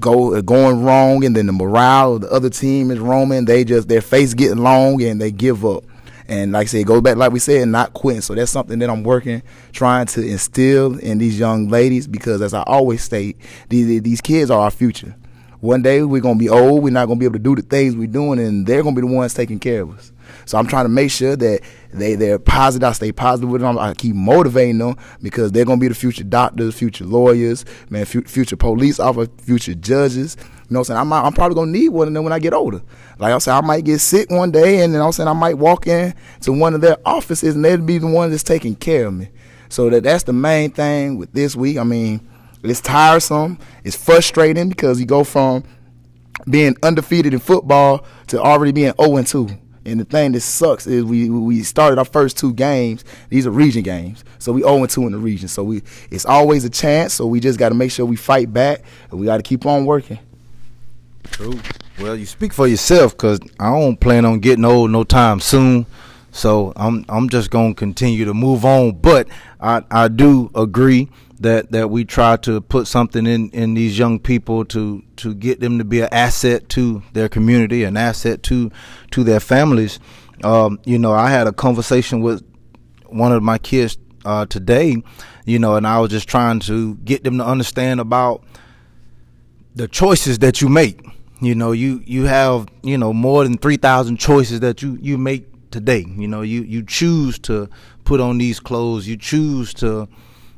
go 0.00 0.40
going 0.42 0.82
wrong 0.82 1.24
and 1.24 1.36
then 1.36 1.46
the 1.46 1.52
morale 1.52 2.16
of 2.16 2.22
the 2.22 2.30
other 2.32 2.50
team 2.50 2.90
is 2.90 2.98
roaming. 2.98 3.44
They 3.44 3.64
just 3.64 3.88
their 3.88 4.00
face 4.00 4.34
getting 4.34 4.58
long 4.58 5.00
and 5.02 5.20
they 5.20 5.30
give 5.30 5.64
up. 5.64 5.84
And 6.32 6.50
like 6.50 6.62
I 6.62 6.68
said, 6.68 6.86
goes 6.86 7.02
back, 7.02 7.18
like 7.18 7.30
we 7.30 7.38
said, 7.38 7.68
not 7.68 7.92
quitting. 7.92 8.22
So 8.22 8.34
that's 8.34 8.50
something 8.50 8.78
that 8.78 8.88
I'm 8.88 9.02
working, 9.02 9.42
trying 9.72 10.06
to 10.06 10.26
instill 10.26 10.98
in 10.98 11.18
these 11.18 11.38
young 11.38 11.68
ladies 11.68 12.06
because, 12.06 12.40
as 12.40 12.54
I 12.54 12.62
always 12.62 13.02
state, 13.02 13.36
these, 13.68 14.00
these 14.00 14.22
kids 14.22 14.50
are 14.50 14.60
our 14.60 14.70
future. 14.70 15.14
One 15.60 15.82
day 15.82 16.00
we're 16.02 16.22
going 16.22 16.36
to 16.36 16.42
be 16.42 16.48
old, 16.48 16.82
we're 16.82 16.90
not 16.90 17.04
going 17.04 17.18
to 17.18 17.20
be 17.20 17.26
able 17.26 17.34
to 17.34 17.38
do 17.38 17.54
the 17.54 17.60
things 17.60 17.94
we're 17.94 18.06
doing, 18.06 18.38
and 18.38 18.66
they're 18.66 18.82
going 18.82 18.94
to 18.94 19.02
be 19.02 19.06
the 19.06 19.14
ones 19.14 19.34
taking 19.34 19.58
care 19.58 19.82
of 19.82 19.90
us. 19.90 20.11
So 20.44 20.58
I'm 20.58 20.66
trying 20.66 20.84
to 20.84 20.88
make 20.88 21.10
sure 21.10 21.36
that 21.36 21.60
they 21.92 22.14
they're 22.14 22.38
positive. 22.38 22.88
I 22.88 22.92
stay 22.92 23.12
positive 23.12 23.50
with 23.50 23.60
them. 23.60 23.78
I 23.78 23.94
keep 23.94 24.14
motivating 24.14 24.78
them 24.78 24.96
because 25.22 25.52
they're 25.52 25.64
gonna 25.64 25.80
be 25.80 25.88
the 25.88 25.94
future 25.94 26.24
doctors, 26.24 26.74
future 26.74 27.04
lawyers, 27.04 27.64
man, 27.90 28.04
future 28.04 28.56
police 28.56 28.98
officers, 28.98 29.34
future 29.42 29.74
judges. 29.74 30.36
You 30.38 30.74
know 30.74 30.80
what 30.80 30.90
I'm 30.90 30.96
saying? 30.96 31.00
I'm, 31.00 31.12
I'm 31.12 31.32
probably 31.32 31.54
gonna 31.54 31.70
need 31.70 31.90
one 31.90 32.08
of 32.08 32.14
them 32.14 32.24
when 32.24 32.32
I 32.32 32.38
get 32.38 32.54
older. 32.54 32.82
Like 33.18 33.32
I 33.32 33.38
said, 33.38 33.54
I 33.54 33.60
might 33.60 33.84
get 33.84 34.00
sick 34.00 34.30
one 34.30 34.50
day, 34.50 34.82
and 34.82 34.94
then 34.94 35.02
I'm 35.02 35.12
saying 35.12 35.28
I 35.28 35.34
might 35.34 35.58
walk 35.58 35.86
in 35.86 36.14
to 36.42 36.52
one 36.52 36.74
of 36.74 36.80
their 36.80 36.96
offices, 37.04 37.54
and 37.54 37.64
they'd 37.64 37.84
be 37.84 37.98
the 37.98 38.06
one 38.06 38.30
that's 38.30 38.42
taking 38.42 38.74
care 38.74 39.06
of 39.06 39.14
me. 39.14 39.28
So 39.68 39.90
that 39.90 40.02
that's 40.02 40.24
the 40.24 40.32
main 40.32 40.70
thing 40.70 41.18
with 41.18 41.32
this 41.32 41.54
week. 41.54 41.78
I 41.78 41.84
mean, 41.84 42.26
it's 42.62 42.80
tiresome, 42.80 43.58
it's 43.84 43.96
frustrating 43.96 44.68
because 44.68 45.00
you 45.00 45.06
go 45.06 45.24
from 45.24 45.64
being 46.48 46.76
undefeated 46.82 47.34
in 47.34 47.40
football 47.40 48.04
to 48.28 48.40
already 48.40 48.72
being 48.72 48.92
0 49.00 49.16
and 49.16 49.26
2. 49.26 49.48
And 49.84 49.98
the 49.98 50.04
thing 50.04 50.32
that 50.32 50.40
sucks 50.40 50.86
is 50.86 51.04
we 51.04 51.28
we 51.28 51.62
started 51.62 51.98
our 51.98 52.04
first 52.04 52.38
two 52.38 52.52
games. 52.54 53.04
These 53.30 53.46
are 53.46 53.50
region 53.50 53.82
games, 53.82 54.24
so 54.38 54.52
we 54.52 54.62
0 54.62 54.86
2 54.86 55.06
in 55.06 55.12
the 55.12 55.18
region. 55.18 55.48
So 55.48 55.64
we 55.64 55.82
it's 56.10 56.24
always 56.24 56.64
a 56.64 56.70
chance. 56.70 57.14
So 57.14 57.26
we 57.26 57.40
just 57.40 57.58
got 57.58 57.70
to 57.70 57.74
make 57.74 57.90
sure 57.90 58.06
we 58.06 58.16
fight 58.16 58.52
back, 58.52 58.82
and 59.10 59.18
we 59.18 59.26
got 59.26 59.38
to 59.38 59.42
keep 59.42 59.66
on 59.66 59.84
working. 59.84 60.18
True. 61.24 61.58
Well, 61.98 62.16
you 62.16 62.26
speak 62.26 62.52
for 62.52 62.66
yourself, 62.66 63.16
cause 63.16 63.38
I 63.58 63.70
don't 63.70 63.98
plan 63.98 64.24
on 64.24 64.40
getting 64.40 64.64
old 64.64 64.90
no 64.90 65.04
time 65.04 65.40
soon. 65.40 65.86
So 66.32 66.72
I'm 66.76 67.04
I'm 67.08 67.28
just 67.28 67.50
gonna 67.50 67.74
continue 67.74 68.24
to 68.24 68.34
move 68.34 68.64
on. 68.64 68.92
But 68.92 69.28
I 69.60 69.82
I 69.90 70.08
do 70.08 70.50
agree 70.54 71.10
that 71.40 71.72
that 71.72 71.90
we 71.90 72.04
try 72.04 72.36
to 72.38 72.60
put 72.62 72.88
something 72.88 73.26
in 73.26 73.50
in 73.50 73.74
these 73.74 73.98
young 73.98 74.18
people 74.18 74.64
to 74.66 75.02
to 75.16 75.34
get 75.34 75.60
them 75.60 75.78
to 75.78 75.84
be 75.84 76.00
an 76.00 76.08
asset 76.10 76.68
to 76.70 77.02
their 77.12 77.28
community, 77.28 77.84
an 77.84 77.96
asset 77.98 78.42
to 78.44 78.70
to 79.10 79.22
their 79.22 79.40
families. 79.40 80.00
Um, 80.42 80.80
you 80.84 80.98
know, 80.98 81.12
I 81.12 81.30
had 81.30 81.46
a 81.46 81.52
conversation 81.52 82.22
with 82.22 82.42
one 83.06 83.30
of 83.32 83.42
my 83.42 83.58
kids 83.58 83.98
uh, 84.24 84.46
today, 84.46 85.02
you 85.44 85.58
know, 85.58 85.76
and 85.76 85.86
I 85.86 86.00
was 86.00 86.10
just 86.10 86.28
trying 86.28 86.60
to 86.60 86.94
get 86.96 87.24
them 87.24 87.38
to 87.38 87.44
understand 87.44 88.00
about 88.00 88.42
the 89.74 89.86
choices 89.86 90.38
that 90.40 90.62
you 90.62 90.68
make. 90.68 91.04
You 91.40 91.54
know, 91.54 91.72
you 91.72 92.02
you 92.06 92.24
have 92.24 92.68
you 92.82 92.96
know 92.96 93.12
more 93.12 93.44
than 93.44 93.58
three 93.58 93.76
thousand 93.76 94.16
choices 94.16 94.60
that 94.60 94.80
you 94.80 94.96
you 95.02 95.18
make 95.18 95.51
today. 95.72 96.04
You 96.06 96.28
know, 96.28 96.42
you 96.42 96.62
you 96.62 96.84
choose 96.84 97.38
to 97.40 97.68
put 98.04 98.20
on 98.20 98.38
these 98.38 98.60
clothes. 98.60 99.08
You 99.08 99.16
choose 99.16 99.74
to 99.74 100.08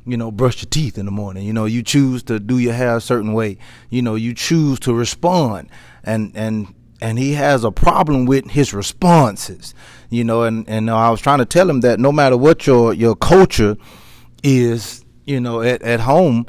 you 0.05 0.17
know, 0.17 0.31
brush 0.31 0.61
your 0.61 0.69
teeth 0.69 0.97
in 0.97 1.05
the 1.05 1.11
morning. 1.11 1.45
You 1.45 1.53
know, 1.53 1.65
you 1.65 1.81
choose 1.81 2.21
to 2.23 2.39
do 2.39 2.59
your 2.59 2.73
hair 2.73 2.97
a 2.97 3.01
certain 3.01 3.33
way. 3.33 3.57
You 3.89 4.01
know, 4.01 4.15
you 4.15 4.33
choose 4.33 4.79
to 4.81 4.93
respond, 4.93 5.69
and 6.03 6.31
and 6.35 6.73
and 7.01 7.17
he 7.17 7.33
has 7.33 7.63
a 7.63 7.71
problem 7.71 8.25
with 8.25 8.51
his 8.51 8.73
responses. 8.73 9.73
You 10.09 10.23
know, 10.23 10.43
and 10.43 10.67
and 10.69 10.89
I 10.89 11.09
was 11.09 11.21
trying 11.21 11.39
to 11.39 11.45
tell 11.45 11.69
him 11.69 11.81
that 11.81 11.99
no 11.99 12.11
matter 12.11 12.37
what 12.37 12.67
your 12.67 12.93
your 12.93 13.15
culture 13.15 13.77
is, 14.43 15.03
you 15.25 15.39
know, 15.39 15.61
at 15.61 15.81
at 15.81 16.01
home, 16.01 16.45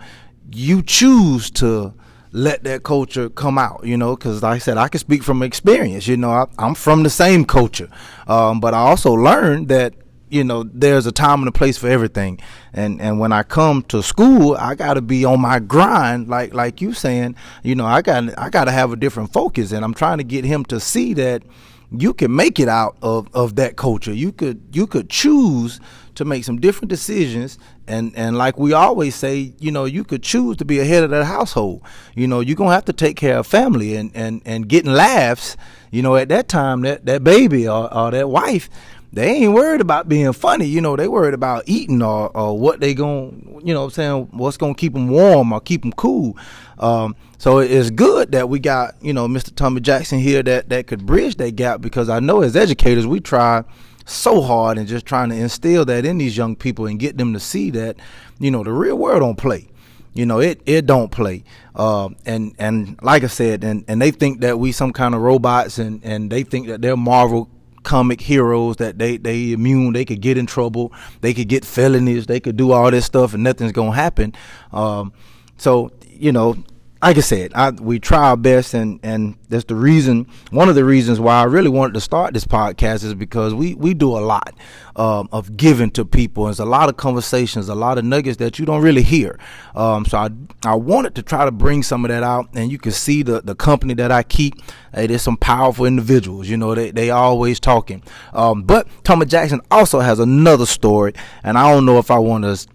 you 0.52 0.82
choose 0.82 1.50
to 1.52 1.94
let 2.33 2.64
that 2.64 2.83
culture 2.83 3.28
come 3.30 3.59
out, 3.59 3.85
you 3.85 3.97
know, 3.97 4.16
because 4.16 4.42
like 4.42 4.56
I 4.56 4.59
said, 4.59 4.78
I 4.78 4.88
can 4.88 4.99
speak 4.99 5.23
from 5.23 5.42
experience. 5.42 6.06
You 6.06 6.16
know, 6.16 6.30
I, 6.30 6.47
am 6.59 6.75
from 6.75 7.02
the 7.02 7.11
same 7.11 7.45
culture, 7.45 7.88
um, 8.26 8.61
but 8.61 8.75
I 8.75 8.78
also 8.78 9.12
learned 9.12 9.68
that 9.68 9.95
you 10.28 10.42
know 10.42 10.64
there's 10.64 11.06
a 11.06 11.12
time 11.12 11.40
and 11.40 11.49
a 11.49 11.52
place 11.52 11.78
for 11.78 11.88
everything 11.88 12.40
and 12.73 13.00
and 13.00 13.21
when 13.21 13.30
i 13.30 13.45
come 13.45 13.83
to 13.83 14.02
school 14.02 14.56
i 14.56 14.75
got 14.75 14.95
to 14.95 15.00
be 15.00 15.25
on 15.25 15.40
my 15.40 15.61
grind 15.61 16.28
like 16.28 16.52
like 16.52 16.80
you 16.80 16.92
saying 16.92 17.37
you 17.62 17.76
know 17.76 17.87
i 17.87 18.02
got 18.02 18.37
i 18.37 18.50
got 18.50 18.64
to 18.64 18.73
have 18.73 18.92
a 18.92 18.97
different 18.97 19.33
focus 19.33 19.71
and 19.71 19.85
i'm 19.85 19.95
trying 19.95 20.18
to 20.18 20.25
get 20.25 20.45
him 20.45 20.64
to 20.64 20.80
see 20.80 21.14
that 21.14 21.45
you 21.90 22.12
can 22.12 22.35
make 22.35 22.59
it 22.59 22.69
out 22.69 22.97
of 23.02 23.28
of 23.35 23.57
that 23.57 23.76
culture 23.76 24.12
you 24.12 24.33
could 24.33 24.61
you 24.73 24.87
could 24.87 25.09
choose 25.09 25.81
to 26.14 26.25
make 26.25 26.45
some 26.45 26.59
different 26.59 26.88
decisions 26.88 27.59
and 27.87 28.12
and 28.16 28.37
like 28.37 28.59
we 28.59 28.73
always 28.73 29.14
say 29.14 29.52
you 29.59 29.71
know 29.71 29.85
you 29.85 30.02
could 30.02 30.23
choose 30.23 30.57
to 30.57 30.64
be 30.64 30.81
a 30.81 30.85
head 30.85 31.05
of 31.05 31.11
that 31.11 31.25
household 31.25 31.83
you 32.14 32.26
know 32.26 32.40
you're 32.40 32.57
gonna 32.57 32.73
have 32.73 32.85
to 32.85 32.93
take 32.93 33.16
care 33.16 33.38
of 33.38 33.47
family 33.47 33.95
and 33.95 34.11
and 34.14 34.43
and 34.45 34.69
getting 34.69 34.93
laughs 34.93 35.57
you 35.90 36.02
know 36.02 36.16
at 36.16 36.28
that 36.28 36.49
time 36.49 36.81
that 36.81 37.07
that 37.07 37.23
baby 37.23 37.69
or, 37.69 37.93
or 37.95 38.11
that 38.11 38.28
wife 38.28 38.69
they 39.16 39.31
ain't 39.31 39.55
worried 39.55 39.81
about 39.81 40.11
being 40.11 40.35
funny. 40.35 40.66
You 40.66 40.83
know, 40.83 40.95
they 40.95 41.09
worried 41.09 41.33
about 41.33 41.62
eating 41.66 42.02
or, 42.02 42.37
or 42.37 42.59
what 42.59 42.81
they 42.81 42.93
going, 42.93 43.62
you 43.64 43.73
know 43.73 43.81
what 43.81 43.87
I'm 43.87 43.90
saying, 43.93 44.28
what's 44.33 44.59
to 44.59 44.75
keep 44.75 44.93
them 44.93 45.09
warm 45.09 45.55
or 45.55 45.61
keep 45.61 45.83
them 45.83 45.93
cool. 45.95 46.37
Um, 46.78 47.16
so 47.38 47.59
it's 47.59 47.90
good 47.90 48.33
that 48.33 48.49
we 48.49 48.59
got, 48.59 48.95
you 49.02 49.12
know, 49.12 49.28
Mr. 49.28 49.55
Tommy 49.55 49.81
Jackson 49.81 50.19
here 50.19 50.43
that, 50.43 50.69
that 50.71 50.87
could 50.87 51.05
bridge 51.05 51.37
that 51.37 51.57
gap 51.57 51.81
because 51.81 52.09
I 52.09 52.21
know 52.21 52.43
as 52.43 52.57
educators, 52.57 53.07
we 53.07 53.21
try 53.21 53.64
so 54.07 54.40
hard 54.40 54.78
and 54.78 54.87
just 54.87 55.05
trying 55.05 55.28
to 55.31 55.37
instill 55.37 55.85
that 55.85 56.05
in 56.05 56.19
these 56.19 56.37
young 56.37 56.57
people 56.57 56.87
and 56.87 56.99
get 56.99 57.19
them 57.19 57.35
to 57.35 57.40
see 57.40 57.71
that, 57.71 57.97
you 58.38 58.50
know, 58.50 58.62
the 58.64 58.73
real 58.73 58.97
world 58.97 59.21
don't 59.21 59.37
play. 59.37 59.69
You 60.14 60.25
know, 60.25 60.40
it 60.40 60.62
it 60.64 60.87
don't 60.87 61.11
play. 61.11 61.45
Uh, 61.75 62.09
and 62.25 62.55
and 62.59 62.99
like 63.02 63.23
I 63.23 63.26
said, 63.26 63.62
and, 63.62 63.85
and 63.87 64.00
they 64.00 64.11
think 64.11 64.40
that 64.40 64.59
we 64.59 64.73
some 64.73 64.95
kind 64.95 65.14
of 65.14 65.21
robots 65.21 65.76
and, 65.76 66.02
and 66.02 66.33
they 66.33 66.43
think 66.43 66.69
that 66.69 66.81
they're 66.81 66.97
Marvel 66.97 67.50
comic 67.83 68.23
heroes 68.23 68.76
that 68.76 68.99
they 68.99 69.19
they 69.19 69.52
immune 69.52 69.93
they 69.93 70.05
could 70.05 70.21
get 70.21 70.37
in 70.37 70.45
trouble 70.45 70.93
they 71.21 71.33
could 71.33 71.47
get 71.47 71.64
felonies 71.64 72.26
they 72.26 72.40
could 72.40 72.57
do 72.57 72.73
all 72.73 72.90
this 72.90 73.05
stuff 73.05 73.33
and 73.33 73.45
nothing's 73.45 73.71
gonna 73.71 73.93
happen 73.93 74.35
um, 74.73 75.12
so 75.57 75.93
you 76.11 76.33
know 76.33 76.57
like 77.02 77.18
I 77.18 77.20
said, 77.20 77.52
I, 77.54 77.70
we 77.70 77.98
try 77.98 78.30
our 78.30 78.36
best, 78.36 78.72
and 78.72 78.98
and 79.02 79.36
that's 79.48 79.64
the 79.64 79.74
reason. 79.74 80.26
One 80.50 80.68
of 80.68 80.74
the 80.74 80.84
reasons 80.84 81.20
why 81.20 81.40
I 81.40 81.44
really 81.44 81.68
wanted 81.68 81.94
to 81.94 82.00
start 82.00 82.32
this 82.32 82.46
podcast 82.46 83.04
is 83.04 83.14
because 83.14 83.54
we 83.54 83.74
we 83.74 83.92
do 83.92 84.16
a 84.16 84.20
lot 84.20 84.54
um, 84.96 85.28
of 85.30 85.56
giving 85.56 85.90
to 85.92 86.04
people. 86.04 86.44
There's 86.44 86.58
a 86.58 86.64
lot 86.64 86.88
of 86.88 86.96
conversations, 86.96 87.68
a 87.68 87.74
lot 87.74 87.98
of 87.98 88.04
nuggets 88.04 88.38
that 88.38 88.58
you 88.58 88.64
don't 88.64 88.82
really 88.82 89.02
hear. 89.02 89.38
Um, 89.74 90.06
so 90.06 90.18
I 90.18 90.30
I 90.64 90.74
wanted 90.74 91.14
to 91.16 91.22
try 91.22 91.44
to 91.44 91.52
bring 91.52 91.82
some 91.82 92.04
of 92.04 92.08
that 92.08 92.22
out, 92.22 92.48
and 92.54 92.72
you 92.72 92.78
can 92.78 92.92
see 92.92 93.22
the 93.22 93.42
the 93.42 93.54
company 93.54 93.92
that 93.94 94.10
I 94.10 94.22
keep. 94.22 94.54
Hey, 94.94 95.06
there's 95.06 95.22
some 95.22 95.36
powerful 95.36 95.84
individuals. 95.84 96.48
You 96.48 96.56
know, 96.56 96.74
they 96.74 96.92
they 96.92 97.10
always 97.10 97.60
talking. 97.60 98.02
Um, 98.32 98.62
but 98.62 98.88
Tommy 99.04 99.26
Jackson 99.26 99.60
also 99.70 100.00
has 100.00 100.18
another 100.18 100.64
story, 100.64 101.12
and 101.44 101.58
I 101.58 101.70
don't 101.70 101.84
know 101.84 101.98
if 101.98 102.10
I 102.10 102.18
want 102.18 102.44
to 102.44 102.66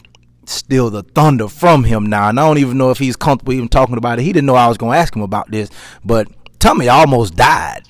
steal 0.45 0.89
the 0.89 1.03
thunder 1.03 1.47
from 1.47 1.83
him 1.83 2.05
now. 2.05 2.29
And 2.29 2.39
I 2.39 2.45
don't 2.47 2.57
even 2.57 2.77
know 2.77 2.91
if 2.91 2.97
he's 2.97 3.15
comfortable 3.15 3.53
even 3.53 3.69
talking 3.69 3.97
about 3.97 4.19
it. 4.19 4.23
He 4.23 4.33
didn't 4.33 4.47
know 4.47 4.55
I 4.55 4.67
was 4.67 4.77
going 4.77 4.93
to 4.93 4.97
ask 4.97 5.15
him 5.15 5.21
about 5.21 5.51
this, 5.51 5.69
but 6.03 6.27
Tommy 6.59 6.89
almost 6.89 7.35
died. 7.35 7.83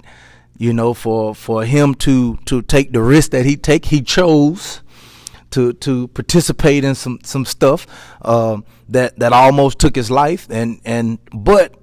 You 0.58 0.74
know, 0.74 0.94
for 0.94 1.34
for 1.34 1.66
him 1.66 1.96
to 1.96 2.38
to 2.46 2.62
take 2.62 2.92
the 2.92 3.02
risk 3.02 3.32
that 3.32 3.48
he 3.48 3.58
take, 3.58 3.86
he 3.86 4.04
chose 4.04 4.82
to 5.50 5.74
to 5.74 6.08
participate 6.10 6.84
in 6.84 6.94
some 6.94 7.20
some 7.24 7.46
stuff 7.46 7.88
um, 8.24 8.64
that 8.90 9.18
that 9.18 9.34
almost 9.34 9.80
took 9.80 9.96
his 9.96 10.12
life, 10.12 10.48
and 10.52 10.80
and 10.86 11.18
but 11.34 11.74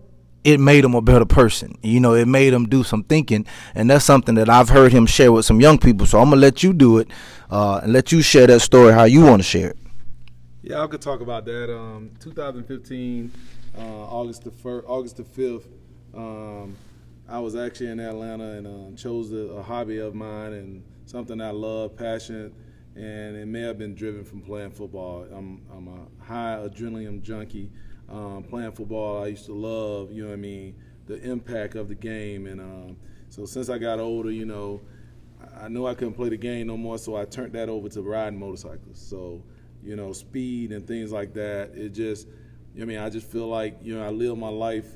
it 0.44 0.60
made 0.60 0.84
him 0.84 0.94
a 0.94 1.02
better 1.02 1.24
person. 1.24 1.76
You 1.82 1.98
know, 1.98 2.14
it 2.14 2.28
made 2.28 2.52
him 2.52 2.68
do 2.68 2.84
some 2.84 3.02
thinking, 3.02 3.46
and 3.74 3.90
that's 3.90 4.04
something 4.04 4.36
that 4.36 4.48
I've 4.48 4.68
heard 4.68 4.92
him 4.92 5.06
share 5.06 5.32
with 5.32 5.44
some 5.44 5.60
young 5.60 5.78
people. 5.78 6.06
So 6.06 6.20
I'm 6.20 6.30
gonna 6.30 6.40
let 6.40 6.62
you 6.62 6.72
do 6.72 6.98
it, 6.98 7.08
uh, 7.50 7.80
and 7.82 7.92
let 7.92 8.12
you 8.12 8.22
share 8.22 8.46
that 8.46 8.60
story 8.60 8.92
how 8.92 9.04
you 9.04 9.22
want 9.22 9.40
to 9.40 9.48
share 9.48 9.70
it. 9.70 9.78
Yeah, 10.68 10.82
I 10.82 10.86
could 10.86 11.00
talk 11.00 11.22
about 11.22 11.46
that. 11.46 11.74
Um, 11.74 12.10
2015, 12.20 13.32
uh, 13.78 13.80
August 13.80 14.44
the 14.44 14.50
first, 14.50 14.86
August 14.86 15.16
the 15.16 15.24
fifth. 15.24 15.66
Um, 16.14 16.76
I 17.26 17.38
was 17.38 17.56
actually 17.56 17.86
in 17.88 17.98
Atlanta 17.98 18.50
and 18.50 18.66
uh, 18.66 18.94
chose 18.94 19.32
a, 19.32 19.54
a, 19.54 19.62
hobby 19.62 19.96
of 19.96 20.14
mine 20.14 20.52
and 20.52 20.84
something 21.06 21.40
I 21.40 21.52
love, 21.52 21.96
passionate, 21.96 22.52
and 22.94 23.34
it 23.34 23.46
may 23.46 23.62
have 23.62 23.78
been 23.78 23.94
driven 23.94 24.24
from 24.24 24.42
playing 24.42 24.72
football. 24.72 25.26
I'm, 25.34 25.62
I'm 25.74 25.88
a 25.88 26.22
high 26.22 26.58
adrenaline 26.60 27.22
junkie. 27.22 27.70
Um, 28.10 28.42
playing 28.42 28.72
football, 28.72 29.22
I 29.22 29.28
used 29.28 29.46
to 29.46 29.54
love, 29.54 30.12
you 30.12 30.24
know 30.24 30.28
what 30.28 30.34
I 30.34 30.36
mean, 30.36 30.74
the 31.06 31.14
impact 31.22 31.76
of 31.76 31.88
the 31.88 31.94
game. 31.94 32.46
And 32.46 32.60
um, 32.60 32.96
so 33.30 33.46
since 33.46 33.70
I 33.70 33.78
got 33.78 34.00
older, 34.00 34.30
you 34.30 34.44
know, 34.44 34.82
I 35.58 35.68
knew 35.68 35.86
I 35.86 35.94
couldn't 35.94 36.12
play 36.12 36.28
the 36.28 36.36
game 36.36 36.66
no 36.66 36.76
more, 36.76 36.98
so 36.98 37.16
I 37.16 37.24
turned 37.24 37.54
that 37.54 37.70
over 37.70 37.88
to 37.88 38.02
riding 38.02 38.38
motorcycles. 38.38 39.00
So 39.00 39.42
you 39.82 39.96
know, 39.96 40.12
speed 40.12 40.72
and 40.72 40.86
things 40.86 41.12
like 41.12 41.34
that. 41.34 41.70
It 41.74 41.90
just, 41.90 42.28
I 42.80 42.84
mean, 42.84 42.98
I 42.98 43.10
just 43.10 43.26
feel 43.26 43.48
like, 43.48 43.78
you 43.82 43.96
know, 43.96 44.04
I 44.04 44.10
live 44.10 44.36
my 44.38 44.48
life 44.48 44.86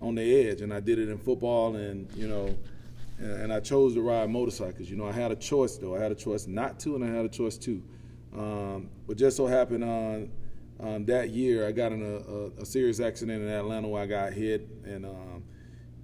on 0.00 0.16
the 0.16 0.48
edge, 0.48 0.60
and 0.60 0.74
I 0.74 0.80
did 0.80 0.98
it 0.98 1.08
in 1.08 1.18
football, 1.18 1.76
and 1.76 2.12
you 2.16 2.26
know, 2.26 2.56
and, 3.18 3.52
I 3.52 3.60
chose 3.60 3.94
to 3.94 4.02
ride 4.02 4.28
motorcycles. 4.30 4.90
You 4.90 4.96
know, 4.96 5.06
I 5.06 5.12
had 5.12 5.30
a 5.30 5.36
choice 5.36 5.76
though. 5.76 5.94
I 5.94 6.00
had 6.00 6.10
a 6.10 6.16
choice 6.16 6.46
not 6.48 6.80
to, 6.80 6.96
and 6.96 7.04
I 7.04 7.08
had 7.08 7.24
a 7.24 7.28
choice 7.28 7.56
to. 7.58 7.82
Um, 8.36 8.88
but 9.06 9.16
just 9.16 9.36
so 9.36 9.46
happened 9.46 9.84
on 9.84 10.30
um, 10.80 11.04
that 11.06 11.30
year, 11.30 11.68
I 11.68 11.72
got 11.72 11.92
in 11.92 12.02
a, 12.02 12.60
a, 12.60 12.62
a, 12.62 12.66
serious 12.66 12.98
accident 12.98 13.42
in 13.42 13.48
Atlanta 13.48 13.86
where 13.86 14.02
I 14.02 14.06
got 14.06 14.32
hit 14.32 14.66
and 14.84 15.04
um, 15.04 15.44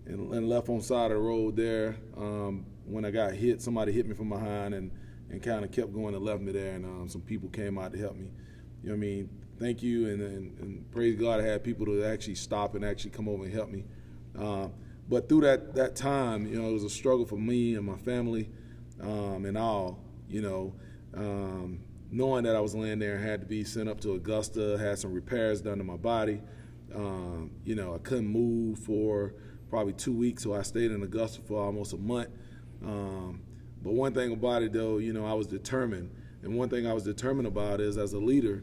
and, 0.07 0.33
and, 0.33 0.49
left 0.49 0.69
on 0.69 0.81
side 0.81 1.11
of 1.11 1.17
the 1.17 1.23
road 1.23 1.57
there. 1.57 1.97
Um, 2.17 2.65
when 2.85 3.05
I 3.05 3.11
got 3.11 3.33
hit, 3.33 3.61
somebody 3.61 3.93
hit 3.93 4.07
me 4.07 4.15
from 4.15 4.29
behind 4.29 4.75
and 4.75 4.91
and 5.31 5.43
kind 5.43 5.65
of 5.65 5.73
kept 5.73 5.93
going 5.93 6.15
and 6.15 6.25
left 6.25 6.41
me 6.41 6.53
there. 6.53 6.75
And 6.75 6.85
um, 6.85 7.09
some 7.09 7.21
people 7.21 7.49
came 7.49 7.79
out 7.79 7.93
to 7.93 7.99
help 7.99 8.17
me. 8.17 8.29
You 8.83 8.91
know 8.91 8.95
what 8.95 8.97
I 8.97 9.01
mean? 9.01 9.31
Thank 9.59 9.83
you, 9.83 10.09
and, 10.09 10.23
and, 10.23 10.59
and, 10.61 10.91
praise 10.93 11.17
God, 11.17 11.41
I 11.41 11.43
had 11.43 11.65
people 11.65 11.85
to 11.87 12.05
actually 12.05 12.37
stop 12.37 12.77
and 12.77 12.85
actually 12.85 13.11
come 13.11 13.29
over 13.29 13.43
and 13.43 13.53
help 13.53 13.71
me. 13.71 13.85
Uh, 14.39 14.69
but 15.09 15.29
through 15.29 15.41
that 15.41 15.75
that 15.75 15.97
time, 15.97 16.47
you 16.47 16.61
know, 16.61 16.69
it 16.69 16.73
was 16.73 16.85
a 16.85 16.91
struggle 16.91 17.27
for 17.27 17.37
me 17.37 17.75
and 17.75 17.85
my 17.85 17.97
family, 17.97 18.51
um, 19.01 19.45
and 19.47 19.59
all. 19.59 20.05
You 20.29 20.43
know, 20.43 20.75
um, 21.15 21.81
knowing 22.11 22.45
that 22.45 22.55
I 22.55 22.61
was 22.61 22.75
laying 22.75 23.01
there 23.01 23.17
and 23.17 23.25
had 23.25 23.41
to 23.41 23.47
be 23.47 23.65
sent 23.65 23.89
up 23.89 24.01
to 24.03 24.13
Augusta, 24.13 24.79
had 24.79 24.99
some 24.99 25.13
repairs 25.13 25.61
done 25.61 25.79
to 25.79 25.85
my 25.85 25.97
body. 25.97 26.41
Um, 26.95 27.51
you 27.65 27.75
know, 27.75 27.95
I 27.95 27.99
couldn't 27.99 28.29
move 28.29 28.79
for 28.79 29.35
probably 29.71 29.93
two 29.93 30.13
weeks, 30.13 30.45
so 30.45 30.55
I 30.55 30.63
stayed 30.63 30.91
in 30.93 31.03
Augusta 31.03 31.41
for 31.43 31.63
almost 31.63 31.93
a 31.95 31.99
month. 31.99 32.29
Um, 32.85 33.43
but 33.83 33.93
one 33.93 34.13
thing 34.13 34.33
about 34.33 34.63
it, 34.63 34.73
though, 34.73 34.99
you 34.99 35.13
know, 35.13 35.27
I 35.27 35.35
was 35.35 35.47
determined. 35.47 36.11
And 36.43 36.57
one 36.57 36.69
thing 36.69 36.87
I 36.87 36.93
was 36.93 37.05
determined 37.05 37.49
about 37.49 37.81
is 37.81 37.97
as 37.97 38.13
a 38.13 38.19
leader, 38.19 38.63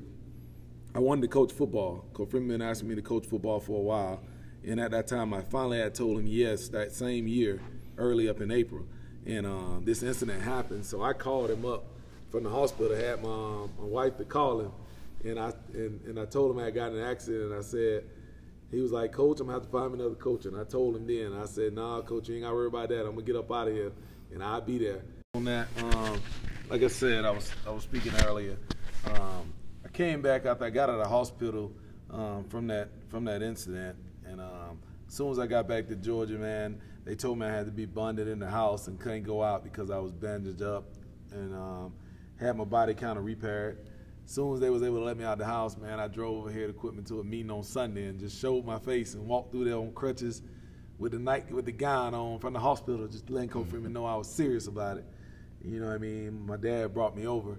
I 0.94 1.00
wanted 1.00 1.22
to 1.22 1.28
coach 1.28 1.52
football. 1.52 2.06
Coach 2.14 2.30
Freeman 2.32 2.62
asked 2.62 2.84
me 2.84 2.96
to 2.96 3.02
coach 3.02 3.26
football 3.26 3.60
for 3.60 3.78
a 3.78 3.82
while. 3.82 4.22
And 4.66 4.80
at 4.80 4.92
that 4.92 5.08
time, 5.08 5.34
I 5.34 5.42
finally 5.42 5.80
had 5.80 5.94
told 5.94 6.20
him 6.20 6.28
yes 6.28 6.70
that 6.70 6.92
same 6.92 7.28
year, 7.28 7.62
early 7.98 8.30
up 8.30 8.42
in 8.42 8.52
April. 8.52 8.86
And 9.26 9.46
uh, 9.46 9.80
this 9.82 10.04
incident 10.04 10.42
happened. 10.42 10.86
So 10.86 11.02
I 11.02 11.14
called 11.14 11.50
him 11.50 11.66
up 11.66 11.86
from 12.30 12.44
the 12.44 12.50
hospital, 12.50 12.96
I 12.96 13.00
had 13.00 13.24
my, 13.24 13.68
my 13.80 13.88
wife 13.88 14.18
to 14.18 14.26
call 14.26 14.60
him. 14.60 14.72
And 15.24 15.40
I, 15.40 15.54
and, 15.74 16.02
and 16.06 16.20
I 16.20 16.26
told 16.26 16.52
him 16.52 16.64
I 16.64 16.70
got 16.70 16.92
an 16.92 17.02
accident. 17.02 17.52
And 17.52 17.56
I 17.56 17.62
said, 17.62 18.04
he 18.72 18.82
was 18.82 18.92
like, 18.92 19.12
Coach, 19.14 19.40
I'm 19.40 19.48
going 19.48 19.60
to 19.60 19.64
have 19.64 19.72
to 19.72 19.78
find 19.78 19.94
another 19.94 20.16
coach. 20.16 20.46
And 20.46 20.58
I 20.58 20.66
told 20.66 20.96
him 20.96 21.08
then, 21.08 21.34
I 21.34 21.46
said, 21.46 21.74
nah, 21.74 22.02
Coach, 22.02 22.28
you 22.28 22.36
ain't 22.36 22.44
got 22.44 22.50
to 22.50 22.56
worry 22.56 22.68
about 22.68 22.90
that. 22.90 23.00
I'm 23.00 23.14
going 23.14 23.26
to 23.26 23.32
get 23.32 23.36
up 23.36 23.52
out 23.52 23.70
of 23.70 23.74
here 23.74 23.92
and 24.36 24.44
I'll 24.44 24.62
be 24.62 24.78
there. 24.78 25.02
On 25.34 25.44
that, 25.46 25.68
um, 25.82 26.22
like 26.70 26.84
I 26.84 26.88
said, 26.88 27.26
I 27.26 27.32
was 27.32 27.52
I 27.66 27.72
was 27.72 27.84
speaking 27.84 28.12
earlier. 28.26 28.58
Um, 29.08 29.52
I 29.84 29.88
came 29.90 30.22
back 30.22 30.46
after 30.46 30.66
I 30.66 30.70
got 30.70 30.90
out 30.90 30.96
of 30.96 31.04
the 31.04 31.10
hospital 31.10 31.72
um, 32.12 32.44
from 32.50 32.68
that 32.68 32.90
from 33.10 33.26
that 33.26 33.42
incident, 33.42 33.98
and 34.26 34.40
um, 34.40 34.80
as 35.08 35.16
soon 35.16 35.32
as 35.32 35.40
I 35.40 35.48
got 35.48 35.68
back 35.68 35.88
to 35.88 35.96
Georgia, 35.96 36.38
man, 36.38 36.80
they 37.06 37.16
told 37.16 37.40
me 37.40 37.48
I 37.48 37.50
had 37.50 37.66
to 37.66 37.72
be 37.72 37.86
bonded 37.86 38.28
in 38.28 38.40
the 38.40 38.50
house 38.50 38.88
and 38.88 39.00
couldn't 39.00 39.24
go 39.24 39.42
out 39.42 39.64
because 39.64 39.90
I 39.90 39.98
was 39.98 40.12
bandaged 40.12 40.62
up 40.62 40.86
and 41.32 41.54
um, 41.54 41.94
had 42.40 42.56
my 42.58 42.66
body 42.66 42.94
kind 42.94 43.18
of 43.18 43.26
repaired. 43.26 43.80
As 44.26 44.32
soon 44.32 44.54
as 44.56 44.60
they 44.60 44.72
was 44.72 44.82
able 44.82 44.98
to 44.98 45.04
let 45.04 45.18
me 45.18 45.24
out 45.24 45.34
of 45.34 45.40
the 45.40 45.46
house, 45.46 45.78
man, 45.78 46.00
I 46.00 46.08
drove 46.08 46.38
over 46.38 46.52
here 46.52 46.66
to 46.66 46.74
Quitman 46.74 47.06
to 47.06 47.20
a 47.20 47.24
meeting 47.24 47.52
on 47.52 47.64
Sunday 47.64 48.08
and 48.08 48.20
just 48.20 48.40
showed 48.42 48.66
my 48.66 48.80
face 48.80 49.14
and 49.14 49.28
walked 49.28 49.52
through 49.52 49.66
there 49.66 49.78
on 49.78 49.94
crutches 49.94 50.42
with 50.98 51.12
the 51.12 51.20
night 51.20 51.52
with 51.52 51.66
the 51.66 51.72
gown 51.72 52.14
on 52.14 52.40
from 52.40 52.54
the 52.54 52.60
hospital, 52.60 53.08
just 53.08 53.30
letting 53.30 53.50
Coach 53.50 53.68
Freeman 53.68 53.94
know 53.94 54.06
I 54.06 54.16
was 54.16 54.30
serious 54.30 54.68
about 54.68 54.98
it. 54.98 55.06
You 55.64 55.80
know 55.80 55.88
what 55.88 55.96
I 55.96 55.98
mean? 55.98 56.46
My 56.46 56.58
dad 56.58 56.94
brought 56.94 57.16
me 57.16 57.28
over. 57.28 57.58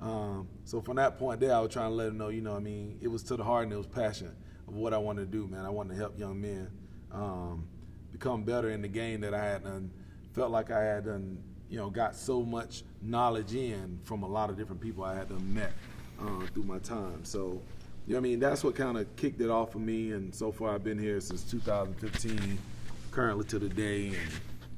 Um, 0.00 0.48
so 0.64 0.80
from 0.80 0.96
that 0.96 1.18
point 1.18 1.40
there, 1.40 1.54
I 1.54 1.60
was 1.60 1.72
trying 1.72 1.90
to 1.90 1.94
let 1.94 2.08
him 2.08 2.18
know, 2.18 2.28
you 2.28 2.40
know, 2.40 2.56
I 2.56 2.58
mean, 2.58 2.98
it 3.00 3.08
was 3.08 3.22
to 3.24 3.36
the 3.36 3.44
heart 3.44 3.64
and 3.64 3.72
it 3.72 3.76
was 3.76 3.86
passion 3.86 4.34
of 4.66 4.74
what 4.74 4.92
I 4.92 4.98
wanted 4.98 5.30
to 5.30 5.38
do, 5.38 5.46
man. 5.46 5.64
I 5.64 5.70
wanted 5.70 5.94
to 5.94 6.00
help 6.00 6.18
young 6.18 6.40
men 6.40 6.68
um, 7.12 7.66
become 8.12 8.42
better 8.42 8.70
in 8.70 8.82
the 8.82 8.88
game 8.88 9.20
that 9.20 9.34
I 9.34 9.44
had 9.44 9.64
done. 9.64 9.90
Felt 10.32 10.50
like 10.50 10.70
I 10.70 10.82
had 10.82 11.04
done, 11.04 11.42
you 11.68 11.78
know, 11.78 11.90
got 11.90 12.16
so 12.16 12.42
much 12.42 12.82
knowledge 13.00 13.54
in 13.54 14.00
from 14.04 14.24
a 14.24 14.28
lot 14.28 14.50
of 14.50 14.56
different 14.56 14.80
people 14.80 15.04
I 15.04 15.14
had 15.14 15.28
done 15.28 15.54
met 15.54 15.72
uh, 16.20 16.40
through 16.52 16.64
my 16.64 16.78
time. 16.80 17.24
So, 17.24 17.62
you 18.06 18.12
know, 18.14 18.18
I 18.18 18.20
mean, 18.20 18.40
that's 18.40 18.64
what 18.64 18.74
kind 18.74 18.98
of 18.98 19.14
kicked 19.16 19.40
it 19.40 19.48
off 19.48 19.72
for 19.72 19.78
me. 19.78 20.12
And 20.12 20.34
so 20.34 20.50
far, 20.50 20.74
I've 20.74 20.84
been 20.84 20.98
here 20.98 21.20
since 21.20 21.44
2015, 21.44 22.58
currently 23.14 23.44
to 23.44 23.60
the 23.60 23.68
day, 23.68 24.08
and 24.08 24.18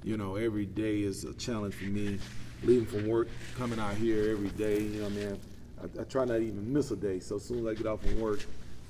you 0.04 0.16
know, 0.16 0.36
every 0.36 0.66
day 0.66 1.00
is 1.00 1.24
a 1.24 1.32
challenge 1.34 1.74
for 1.74 1.84
me. 1.84 2.18
Leaving 2.62 2.86
from 2.86 3.06
work, 3.06 3.28
coming 3.56 3.78
out 3.78 3.94
here 3.94 4.30
every 4.30 4.48
day, 4.50 4.80
you 4.80 5.00
know, 5.00 5.04
what 5.04 5.12
I, 5.12 5.16
mean? 5.16 5.40
I 6.00 6.04
try 6.04 6.24
not 6.24 6.40
even 6.40 6.72
miss 6.72 6.90
a 6.90 6.96
day. 6.96 7.20
So 7.20 7.36
as 7.36 7.44
soon 7.44 7.60
as 7.60 7.66
I 7.66 7.74
get 7.74 7.86
off 7.86 8.00
from 8.00 8.18
work, 8.18 8.40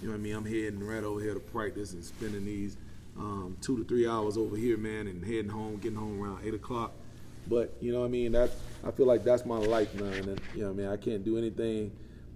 you 0.00 0.06
know 0.06 0.12
what 0.12 0.20
I 0.20 0.22
mean, 0.22 0.36
I'm 0.36 0.44
heading 0.44 0.84
right 0.84 1.02
over 1.02 1.20
here 1.20 1.34
to 1.34 1.40
practice 1.40 1.92
and 1.92 2.04
spending 2.04 2.44
these 2.44 2.76
um, 3.18 3.56
two 3.60 3.76
to 3.76 3.84
three 3.84 4.06
hours 4.06 4.36
over 4.36 4.56
here, 4.56 4.76
man, 4.76 5.08
and 5.08 5.24
heading 5.24 5.48
home, 5.48 5.76
getting 5.78 5.98
home 5.98 6.22
around 6.22 6.44
eight 6.44 6.54
o'clock. 6.54 6.92
But 7.48 7.74
you 7.80 7.92
know 7.92 8.00
what 8.00 8.06
I 8.06 8.10
mean? 8.10 8.32
That 8.32 8.50
I 8.84 8.90
feel 8.90 9.06
like 9.06 9.24
that's 9.24 9.44
my 9.44 9.58
life 9.58 9.94
man. 9.94 10.12
and 10.12 10.40
you 10.54 10.62
know 10.62 10.68
what 10.68 10.74
I 10.74 10.82
mean. 10.82 10.88
I 10.88 10.96
can't 10.96 11.24
do 11.24 11.38
anything 11.38 11.92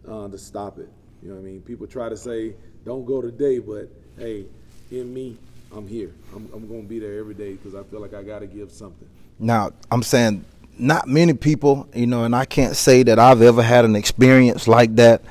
uh, 0.09 0.29
to 0.29 0.39
stop 0.39 0.79
it. 0.79 0.89
You 1.23 1.29
know 1.29 1.35
what 1.35 1.43
I 1.43 1.45
mean? 1.45 1.63
People 1.63 1.87
try 1.87 2.09
to 2.09 2.17
say 2.17 2.55
don't 2.85 3.05
go 3.05 3.21
today, 3.21 3.59
but 3.59 3.89
hey, 4.17 4.47
in 4.91 5.13
me, 5.13 5.37
I'm 5.73 5.87
here. 5.87 6.13
I'm, 6.35 6.49
I'm 6.53 6.69
going 6.69 6.83
to 6.83 6.89
be 6.89 6.99
there 6.99 7.19
every 7.19 7.35
day 7.35 7.53
because 7.53 7.75
I 7.75 7.83
feel 7.85 8.01
like 8.01 8.15
I 8.15 8.23
got 8.23 8.41
to 8.41 8.47
give 8.47 8.73
something. 8.73 9.09
Now, 9.39 9.71
I'm 9.91 10.03
saying 10.03 10.45
not 10.79 11.07
many 11.07 11.35
people, 11.35 11.89
you 11.95 12.07
know, 12.07 12.25
and 12.25 12.35
I 12.35 12.45
can't 12.45 12.75
say 12.75 13.03
that 13.05 13.19
I've 13.19 13.43
ever 13.43 13.63
had 13.63 13.85
an 13.85 13.95
experience 13.95 14.67
like 14.67 14.97
that, 14.97 15.23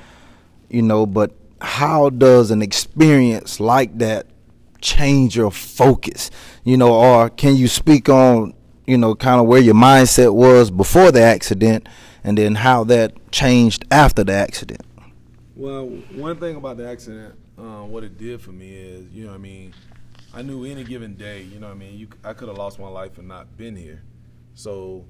you 0.70 0.82
know, 0.82 1.06
but 1.06 1.32
how 1.62 2.10
does 2.10 2.52
an 2.52 2.62
experience 2.62 3.60
like 3.60 3.98
that 3.98 4.28
change 4.82 5.36
your 5.36 5.52
focus, 5.52 6.32
you 6.64 6.78
know, 6.78 6.94
or 6.94 7.30
can 7.30 7.56
you 7.56 7.68
speak 7.68 8.08
on, 8.08 8.54
you 8.88 8.98
know, 8.98 9.16
kind 9.16 9.42
of 9.42 9.48
where 9.48 9.62
your 9.62 9.76
mindset 9.76 10.34
was 10.34 10.72
before 10.72 11.12
the 11.12 11.22
accident 11.22 11.88
and 12.24 12.38
then 12.38 12.56
how 12.56 12.84
that 12.86 13.32
changed 13.32 13.86
after 13.92 14.24
the 14.24 14.34
accident? 14.34 14.82
Well, 15.56 15.88
one 16.14 16.38
thing 16.38 16.56
about 16.56 16.78
the 16.78 16.88
accident, 16.88 17.36
uh, 17.58 17.84
what 17.84 18.04
it 18.04 18.18
did 18.18 18.40
for 18.42 18.52
me 18.52 18.74
is, 18.74 19.10
you 19.12 19.26
know, 19.26 19.34
I 19.34 19.38
mean, 19.38 19.74
I 20.34 20.44
knew 20.44 20.64
any 20.64 20.84
given 20.84 21.16
day, 21.16 21.42
you 21.42 21.60
know, 21.60 21.68
what 21.68 21.76
I 21.76 21.78
mean, 21.80 21.98
you, 21.98 22.08
I 22.24 22.34
could 22.34 22.50
have 22.50 22.58
lost 22.58 22.80
my 22.80 22.88
life 22.88 23.18
and 23.18 23.28
not 23.28 23.58
been 23.58 23.76
here. 23.76 24.04
So 24.54 25.06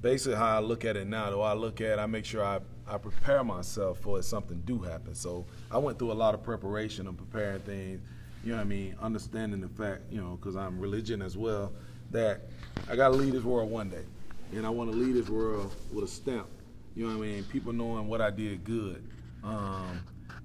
basically, 0.00 0.36
how 0.38 0.56
I 0.56 0.60
look 0.60 0.84
at 0.84 0.96
it 0.96 1.08
now, 1.08 1.30
though, 1.30 1.42
I 1.42 1.54
look 1.54 1.80
at, 1.80 1.98
I 1.98 2.06
make 2.06 2.24
sure 2.24 2.44
I, 2.44 2.60
I 2.86 2.98
prepare 2.98 3.42
myself 3.42 3.98
for 3.98 4.18
if 4.18 4.24
something 4.24 4.62
do 4.64 4.78
happen. 4.78 5.14
So 5.14 5.44
I 5.72 5.78
went 5.78 5.98
through 5.98 6.12
a 6.12 6.14
lot 6.14 6.34
of 6.34 6.42
preparation 6.42 7.08
and 7.08 7.18
preparing 7.18 7.60
things. 7.62 8.00
You 8.44 8.52
know 8.52 8.58
what 8.58 8.62
I 8.62 8.68
mean? 8.68 8.94
Understanding 9.02 9.60
the 9.60 9.68
fact, 9.68 10.02
you 10.10 10.20
know, 10.20 10.38
because 10.40 10.56
I'm 10.56 10.78
religion 10.78 11.20
as 11.20 11.36
well, 11.36 11.72
that 12.12 12.42
I 12.88 12.96
got 12.96 13.08
to 13.08 13.14
leave 13.14 13.32
this 13.32 13.44
world 13.44 13.70
one 13.70 13.90
day, 13.90 14.04
and 14.52 14.64
I 14.64 14.70
want 14.70 14.90
to 14.92 14.96
leave 14.96 15.14
this 15.14 15.28
world 15.28 15.74
with 15.92 16.04
a 16.04 16.08
stamp. 16.08 16.46
You 16.94 17.08
know 17.08 17.18
what 17.18 17.24
I 17.24 17.28
mean? 17.28 17.44
People 17.44 17.72
knowing 17.72 18.08
what 18.08 18.20
I 18.20 18.30
did 18.30 18.64
good 18.64 19.04
um, 19.44 20.00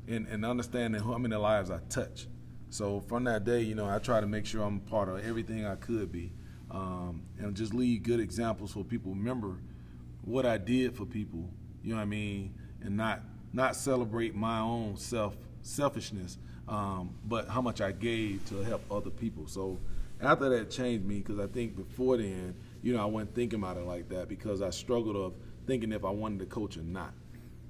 and, 0.07 0.27
and 0.27 0.45
understanding 0.45 1.01
how 1.01 1.17
many 1.17 1.35
lives 1.35 1.71
I 1.71 1.79
touch. 1.89 2.27
So 2.75 2.99
from 2.99 3.23
that 3.23 3.45
day, 3.45 3.61
you 3.61 3.73
know, 3.73 3.87
I 3.87 3.99
try 3.99 4.19
to 4.19 4.27
make 4.27 4.45
sure 4.45 4.61
I'm 4.61 4.81
part 4.81 5.07
of 5.07 5.25
everything 5.25 5.65
I 5.65 5.75
could 5.75 6.11
be, 6.11 6.33
um, 6.69 7.21
and 7.39 7.55
just 7.55 7.73
leave 7.73 8.03
good 8.03 8.19
examples 8.19 8.73
so 8.73 8.83
people 8.83 9.13
remember 9.13 9.55
what 10.23 10.45
I 10.45 10.57
did 10.57 10.93
for 10.93 11.05
people. 11.05 11.49
You 11.83 11.91
know 11.91 11.95
what 11.95 12.01
I 12.01 12.05
mean, 12.05 12.53
and 12.81 12.97
not 12.97 13.21
not 13.53 13.77
celebrate 13.77 14.35
my 14.35 14.59
own 14.59 14.97
self 14.97 15.37
selfishness, 15.61 16.37
um, 16.67 17.15
but 17.23 17.47
how 17.47 17.61
much 17.61 17.79
I 17.79 17.93
gave 17.93 18.45
to 18.49 18.61
help 18.63 18.83
other 18.91 19.09
people. 19.09 19.47
So 19.47 19.79
after 20.19 20.49
that 20.49 20.69
changed 20.69 21.05
me 21.05 21.19
because 21.19 21.39
I 21.39 21.47
think 21.47 21.77
before 21.77 22.17
then, 22.17 22.55
you 22.83 22.93
know, 22.93 23.01
I 23.01 23.05
wasn't 23.05 23.35
thinking 23.35 23.59
about 23.59 23.77
it 23.77 23.85
like 23.85 24.09
that 24.09 24.27
because 24.27 24.61
I 24.61 24.71
struggled 24.71 25.15
of 25.15 25.33
thinking 25.65 25.93
if 25.93 26.03
I 26.03 26.09
wanted 26.09 26.39
to 26.39 26.45
coach 26.47 26.75
or 26.75 26.83
not. 26.83 27.13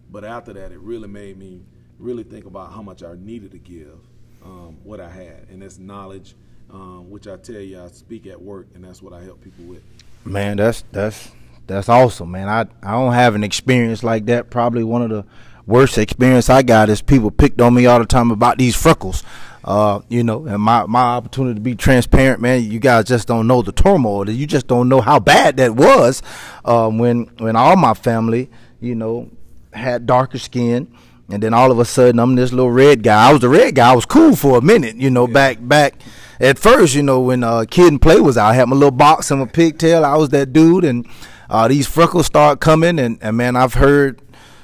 But 0.09 0.25
after 0.25 0.51
that, 0.53 0.71
it 0.71 0.79
really 0.79 1.07
made 1.07 1.37
me 1.37 1.61
really 1.99 2.23
think 2.23 2.45
about 2.45 2.73
how 2.73 2.81
much 2.81 3.03
I 3.03 3.13
needed 3.13 3.51
to 3.51 3.59
give, 3.59 3.99
um, 4.45 4.77
what 4.83 4.99
I 4.99 5.09
had, 5.09 5.47
and 5.49 5.61
that's 5.61 5.79
knowledge, 5.79 6.35
um, 6.71 7.09
which 7.09 7.27
I 7.27 7.37
tell 7.37 7.59
you 7.59 7.81
I 7.81 7.87
speak 7.87 8.27
at 8.27 8.41
work, 8.41 8.67
and 8.75 8.83
that's 8.83 9.01
what 9.01 9.13
I 9.13 9.21
help 9.23 9.43
people 9.43 9.65
with. 9.65 9.83
Man, 10.23 10.57
that's 10.57 10.83
that's 10.91 11.31
that's 11.67 11.89
awesome, 11.89 12.31
man. 12.31 12.47
I 12.47 12.61
I 12.81 12.91
don't 12.91 13.13
have 13.13 13.35
an 13.35 13.43
experience 13.43 14.03
like 14.03 14.25
that. 14.27 14.49
Probably 14.49 14.83
one 14.83 15.01
of 15.01 15.09
the 15.09 15.25
worst 15.65 15.97
experience 15.97 16.49
I 16.49 16.61
got 16.61 16.89
is 16.89 17.01
people 17.01 17.31
picked 17.31 17.59
on 17.59 17.73
me 17.73 17.85
all 17.85 17.99
the 17.99 18.05
time 18.05 18.31
about 18.31 18.57
these 18.57 18.75
freckles. 18.75 19.23
Uh, 19.63 20.01
you 20.09 20.23
know, 20.23 20.45
and 20.45 20.61
my, 20.61 20.85
my 20.85 21.01
opportunity 21.01 21.55
to 21.55 21.59
be 21.59 21.73
transparent, 21.73 22.39
man, 22.39 22.63
you 22.63 22.79
guys 22.79 23.05
just 23.05 23.27
don't 23.27 23.47
know 23.47 23.63
the 23.63 23.71
turmoil. 23.71 24.29
You 24.29 24.45
just 24.45 24.67
don't 24.67 24.87
know 24.87 25.01
how 25.01 25.19
bad 25.19 25.57
that 25.57 25.75
was 25.75 26.21
um, 26.65 26.99
when 26.99 27.23
when 27.39 27.55
all 27.55 27.75
my 27.75 27.95
family, 27.95 28.47
you 28.79 28.93
know, 28.93 29.31
had 29.73 30.05
darker 30.05 30.37
skin, 30.37 30.95
and 31.29 31.41
then 31.41 31.53
all 31.53 31.71
of 31.71 31.79
a 31.79 31.85
sudden 31.85 32.19
I'm 32.19 32.35
this 32.35 32.51
little 32.51 32.71
red 32.71 33.03
guy. 33.03 33.29
I 33.29 33.31
was 33.31 33.41
the 33.41 33.49
red 33.49 33.75
guy. 33.75 33.91
I 33.91 33.95
was 33.95 34.05
cool 34.05 34.35
for 34.35 34.57
a 34.57 34.61
minute, 34.61 34.95
you 34.97 35.09
know, 35.09 35.27
yeah. 35.27 35.33
back 35.33 35.57
back 35.61 35.95
at 36.39 36.59
first, 36.59 36.95
you 36.95 37.03
know, 37.03 37.21
when 37.21 37.43
uh, 37.43 37.65
Kid 37.69 37.87
and 37.87 38.01
Play 38.01 38.19
was 38.19 38.37
out, 38.37 38.49
I 38.49 38.53
had 38.53 38.67
my 38.67 38.75
little 38.75 38.91
box 38.91 39.31
and 39.31 39.39
my 39.39 39.45
pigtail. 39.45 40.03
I 40.03 40.15
was 40.15 40.29
that 40.29 40.51
dude, 40.51 40.83
and 40.83 41.07
uh, 41.49 41.67
these 41.67 41.87
freckles 41.87 42.25
start 42.25 42.59
coming, 42.59 42.99
and, 42.99 43.17
and 43.21 43.37
man, 43.37 43.55
I've 43.55 43.75
heard 43.75 44.21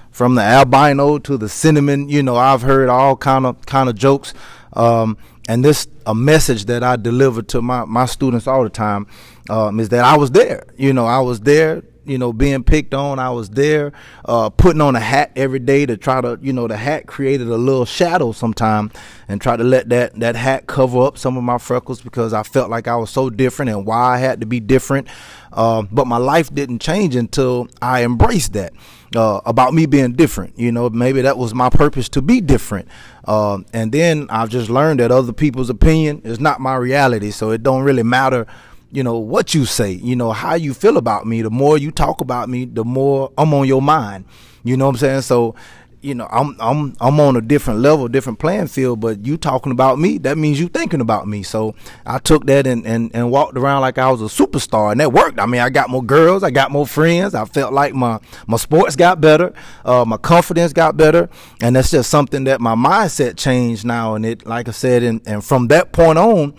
from 0.10 0.36
the 0.36 0.42
albino 0.42 1.18
to 1.20 1.38
the 1.38 1.48
cinnamon. 1.48 2.10
You 2.10 2.24
know, 2.24 2.36
I've 2.36 2.62
heard 2.62 2.90
all 2.90 3.16
kind 3.16 3.46
of 3.46 3.66
kind 3.66 3.88
of 3.88 3.96
jokes, 3.96 4.34
um, 4.74 5.18
and 5.48 5.64
this 5.64 5.88
a 6.06 6.14
message 6.14 6.66
that 6.66 6.84
I 6.84 6.98
deliver 6.98 7.42
to 7.44 7.62
my 7.62 7.86
my 7.86 8.06
students 8.06 8.48
all 8.48 8.64
the 8.64 8.70
time 8.70 9.08
um, 9.50 9.80
is 9.80 9.90
that 9.90 10.04
I 10.04 10.18
was 10.18 10.32
there. 10.32 10.66
You 10.78 10.92
know, 10.92 11.06
I 11.06 11.20
was 11.20 11.40
there 11.42 11.84
you 12.06 12.18
know, 12.18 12.34
being 12.34 12.64
picked 12.64 12.94
on. 12.94 13.20
I 13.20 13.30
was 13.30 13.50
there, 13.50 13.92
uh, 14.26 14.50
putting 14.50 14.82
on 14.82 14.96
a 14.96 15.00
hat 15.00 15.32
every 15.36 15.60
day 15.60 15.86
to 15.86 15.98
try 15.98 16.22
to, 16.22 16.40
you 16.42 16.54
know, 16.54 16.68
the 16.68 16.78
hat 16.78 17.08
created 17.08 17.48
a 17.48 17.58
little 17.58 17.86
shadow 17.86 18.32
sometime 18.32 18.92
and 19.28 19.42
try 19.42 19.56
to 19.56 19.64
let 19.64 19.90
that, 19.90 20.20
that 20.20 20.36
hat 20.36 20.68
cover 20.68 21.02
up 21.02 21.18
some 21.18 21.38
of 21.38 21.44
my 21.44 21.58
freckles 21.58 22.02
because 22.02 22.34
I 22.34 22.44
felt 22.44 22.70
like 22.70 22.88
I 22.88 22.96
was 22.96 23.10
so 23.10 23.30
different 23.30 23.70
and 23.72 23.86
why 23.86 24.16
I 24.16 24.18
had 24.18 24.42
to 24.42 24.46
be 24.46 24.60
different. 24.60 25.08
Uh, 25.54 25.84
but 25.92 26.08
my 26.08 26.18
life 26.18 26.54
didn't 26.54 26.80
change 26.80 27.16
until 27.16 27.68
I 27.82 28.04
embraced 28.04 28.54
that. 28.54 28.74
Uh, 29.14 29.42
about 29.46 29.74
me 29.74 29.86
being 29.86 30.14
different, 30.14 30.58
you 30.58 30.72
know, 30.72 30.90
maybe 30.90 31.22
that 31.22 31.38
was 31.38 31.54
my 31.54 31.70
purpose 31.70 32.08
to 32.08 32.22
be 32.22 32.40
different. 32.40 32.88
Uh, 33.26 33.58
and 33.74 33.92
then 33.92 34.26
I've 34.30 34.48
just 34.48 34.70
learned 34.70 35.02
that 35.02 35.12
other 35.12 35.34
people's 35.34 35.70
opinion 35.70 36.22
is 36.24 36.40
not 36.40 36.62
my 36.62 36.76
reality, 36.76 37.32
so 37.32 37.52
it 37.52 37.62
don't 37.62 37.84
really 37.84 38.04
matter 38.04 38.48
you 38.92 39.04
know 39.04 39.18
what 39.18 39.54
you 39.54 39.66
say 39.66 39.92
you 39.92 40.16
know 40.16 40.32
how 40.32 40.56
you 40.56 40.74
feel 40.74 40.98
about 40.98 41.26
me. 41.26 41.42
The 41.42 41.50
more 41.50 41.78
you 41.78 41.92
talk 41.92 42.22
about 42.22 42.50
me 42.50 42.66
the 42.66 42.84
more 42.84 43.32
i'm 43.38 43.54
on 43.54 43.68
your 43.68 43.82
mind. 43.82 44.26
You 44.64 44.78
know 44.78 44.86
what 44.86 44.92
i'm 44.92 44.98
saying? 44.98 45.22
So 45.22 45.56
you 46.02 46.16
know 46.16 46.28
i'm 46.32 46.56
i'm 46.60 46.96
i'm 47.00 47.20
on 47.20 47.36
a 47.36 47.42
different 47.42 47.80
level 47.80 48.08
different 48.08 48.40
playing 48.40 48.66
field 48.66 49.00
but 49.00 49.24
you 49.24 49.38
talking 49.38 49.72
about 49.72 50.00
me 50.00 50.18
that 50.18 50.36
means 50.36 50.60
you 50.60 50.68
thinking 50.68 51.00
about 51.00 51.28
me. 51.28 51.44
So 51.44 51.76
i 52.06 52.18
took 52.18 52.46
that 52.48 52.68
and 52.68 52.86
and, 52.86 53.12
and 53.14 53.32
walked 53.32 53.58
around 53.58 53.82
like 53.82 53.98
i 53.98 54.10
was 54.10 54.22
a 54.22 54.26
superstar 54.26 54.92
and 54.92 55.00
that 55.00 55.14
worked. 55.14 55.40
I 55.40 55.46
mean 55.46 55.62
i 55.62 55.70
got 55.70 55.90
more 55.90 56.04
girls 56.04 56.44
i 56.44 56.50
got 56.52 56.72
more 56.72 56.88
friends. 56.88 57.36
I 57.36 57.46
felt 57.46 57.74
like 57.74 57.94
my 57.94 58.20
my 58.48 58.58
sports 58.58 58.96
got 58.96 59.22
better 59.22 59.54
uh, 59.86 60.04
my 60.06 60.18
confidence 60.18 60.74
got 60.74 60.98
better 60.98 61.30
and 61.62 61.76
that's 61.76 61.92
just 61.92 62.10
something 62.10 62.44
that 62.46 62.60
my 62.60 62.76
mindset 62.76 63.38
changed 63.38 63.86
now 63.86 64.16
and 64.16 64.26
it 64.26 64.46
like 64.46 64.68
i 64.68 64.72
said 64.72 65.04
and, 65.04 65.22
and 65.26 65.44
from 65.46 65.68
that 65.68 65.92
point 65.94 66.18
on 66.18 66.54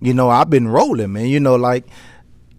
you 0.00 0.14
know, 0.14 0.28
I've 0.30 0.50
been 0.50 0.68
rolling, 0.68 1.12
man. 1.12 1.26
You 1.26 1.40
know, 1.40 1.56
like 1.56 1.86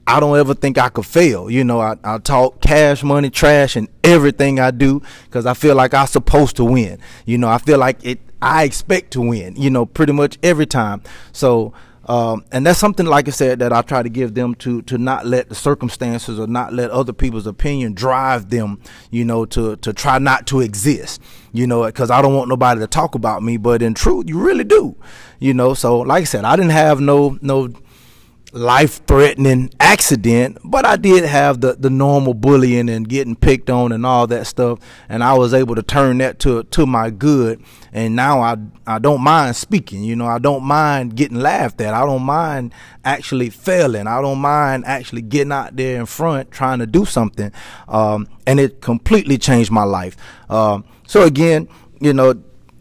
I 0.06 0.20
don't 0.20 0.38
ever 0.38 0.54
think 0.54 0.78
I 0.78 0.90
could 0.90 1.06
fail. 1.06 1.50
You 1.50 1.64
know, 1.64 1.80
I, 1.80 1.96
I 2.04 2.18
talk 2.20 2.62
cash 2.62 3.04
money, 3.04 3.30
trash, 3.30 3.76
and 3.76 3.88
everything 4.04 4.60
I 4.60 4.72
do 4.72 5.02
because 5.26 5.46
I 5.46 5.54
feel 5.54 5.76
like 5.76 5.94
I'm 5.94 6.08
supposed 6.08 6.56
to 6.58 6.66
win. 6.66 7.00
You 7.26 7.38
know, 7.38 7.50
I 7.50 7.58
feel 7.58 7.78
like 7.78 8.04
it. 8.06 8.20
I 8.42 8.64
expect 8.66 9.12
to 9.14 9.22
win. 9.22 9.56
You 9.56 9.70
know, 9.70 9.86
pretty 9.86 10.14
much 10.14 10.38
every 10.44 10.66
time. 10.66 11.02
So. 11.32 11.74
Um, 12.08 12.46
and 12.52 12.66
that's 12.66 12.80
something, 12.80 13.06
like 13.06 13.28
I 13.28 13.32
said, 13.32 13.60
that 13.60 13.74
I 13.74 13.82
try 13.82 14.02
to 14.02 14.10
give 14.10 14.34
them 14.34 14.56
to 14.56 14.82
to 14.84 14.98
not 14.98 15.26
let 15.26 15.50
the 15.50 15.56
circumstances 15.56 16.40
or 16.40 16.48
not 16.48 16.74
let 16.74 16.90
other 16.92 17.14
people's 17.14 17.48
opinion 17.48 17.94
drive 17.94 18.50
them, 18.50 18.80
you 19.12 19.26
know, 19.26 19.46
to 19.48 19.76
to 19.78 19.94
try 19.94 20.18
not 20.18 20.48
to 20.48 20.62
exist, 20.62 21.22
you 21.52 21.68
know, 21.68 21.86
because 21.86 22.10
I 22.10 22.22
don't 22.22 22.36
want 22.36 22.50
nobody 22.50 22.80
to 22.80 22.88
talk 22.88 23.16
about 23.16 23.44
me. 23.44 23.58
But 23.58 23.82
in 23.82 23.94
truth, 23.94 24.30
you 24.30 24.40
really 24.40 24.64
do 24.64 24.96
you 25.40 25.54
know. 25.54 25.74
So 25.74 26.00
like 26.00 26.22
I 26.22 26.26
said, 26.26 26.46
I 26.46 26.56
didn't 26.56 26.72
have 26.72 27.00
no 27.00 27.38
no 27.42 27.70
life 28.54 29.06
threatening 29.06 29.70
accident, 29.80 30.58
but 30.64 30.86
I 30.86 30.96
did 30.96 31.26
have 31.26 31.60
the, 31.60 31.74
the 31.74 31.90
normal 31.90 32.34
bullying 32.34 32.90
and 32.90 33.08
getting 33.08 33.36
picked 33.36 33.70
on 33.70 33.92
and 33.92 34.06
all 34.06 34.26
that 34.28 34.48
stuff. 34.48 34.80
And 35.10 35.24
I 35.24 35.34
was 35.34 35.54
able 35.54 35.76
to 35.76 35.84
turn 35.84 36.20
that 36.20 36.40
to 36.40 36.64
to 36.64 36.86
my 36.86 37.10
good. 37.10 37.62
And 37.92 38.16
now 38.16 38.42
I 38.42 38.58
I 38.86 39.00
don't 39.00 39.22
mind 39.22 39.56
speaking, 39.56 40.04
you 40.04 40.16
know, 40.16 40.28
I 40.28 40.40
don't 40.40 40.64
mind 40.64 41.16
getting 41.16 41.38
laughed 41.38 41.82
at. 41.82 41.94
I 41.94 42.06
don't 42.06 42.24
mind 42.24 42.74
actually 43.04 43.50
failing. 43.50 44.08
I 44.08 44.22
don't 44.22 44.40
mind 44.40 44.86
actually 44.86 45.24
getting 45.24 45.52
out 45.52 45.76
there 45.76 46.00
in 46.00 46.06
front 46.06 46.52
trying 46.52 46.80
to 46.80 46.88
do 46.88 47.06
something. 47.06 47.52
Um, 47.88 48.28
and 48.46 48.60
it 48.60 48.82
completely 48.82 49.38
changed 49.38 49.72
my 49.72 49.84
life. 49.84 50.16
Um, 50.50 50.86
so 51.06 51.24
again, 51.24 51.68
you 52.00 52.14
know, 52.14 52.34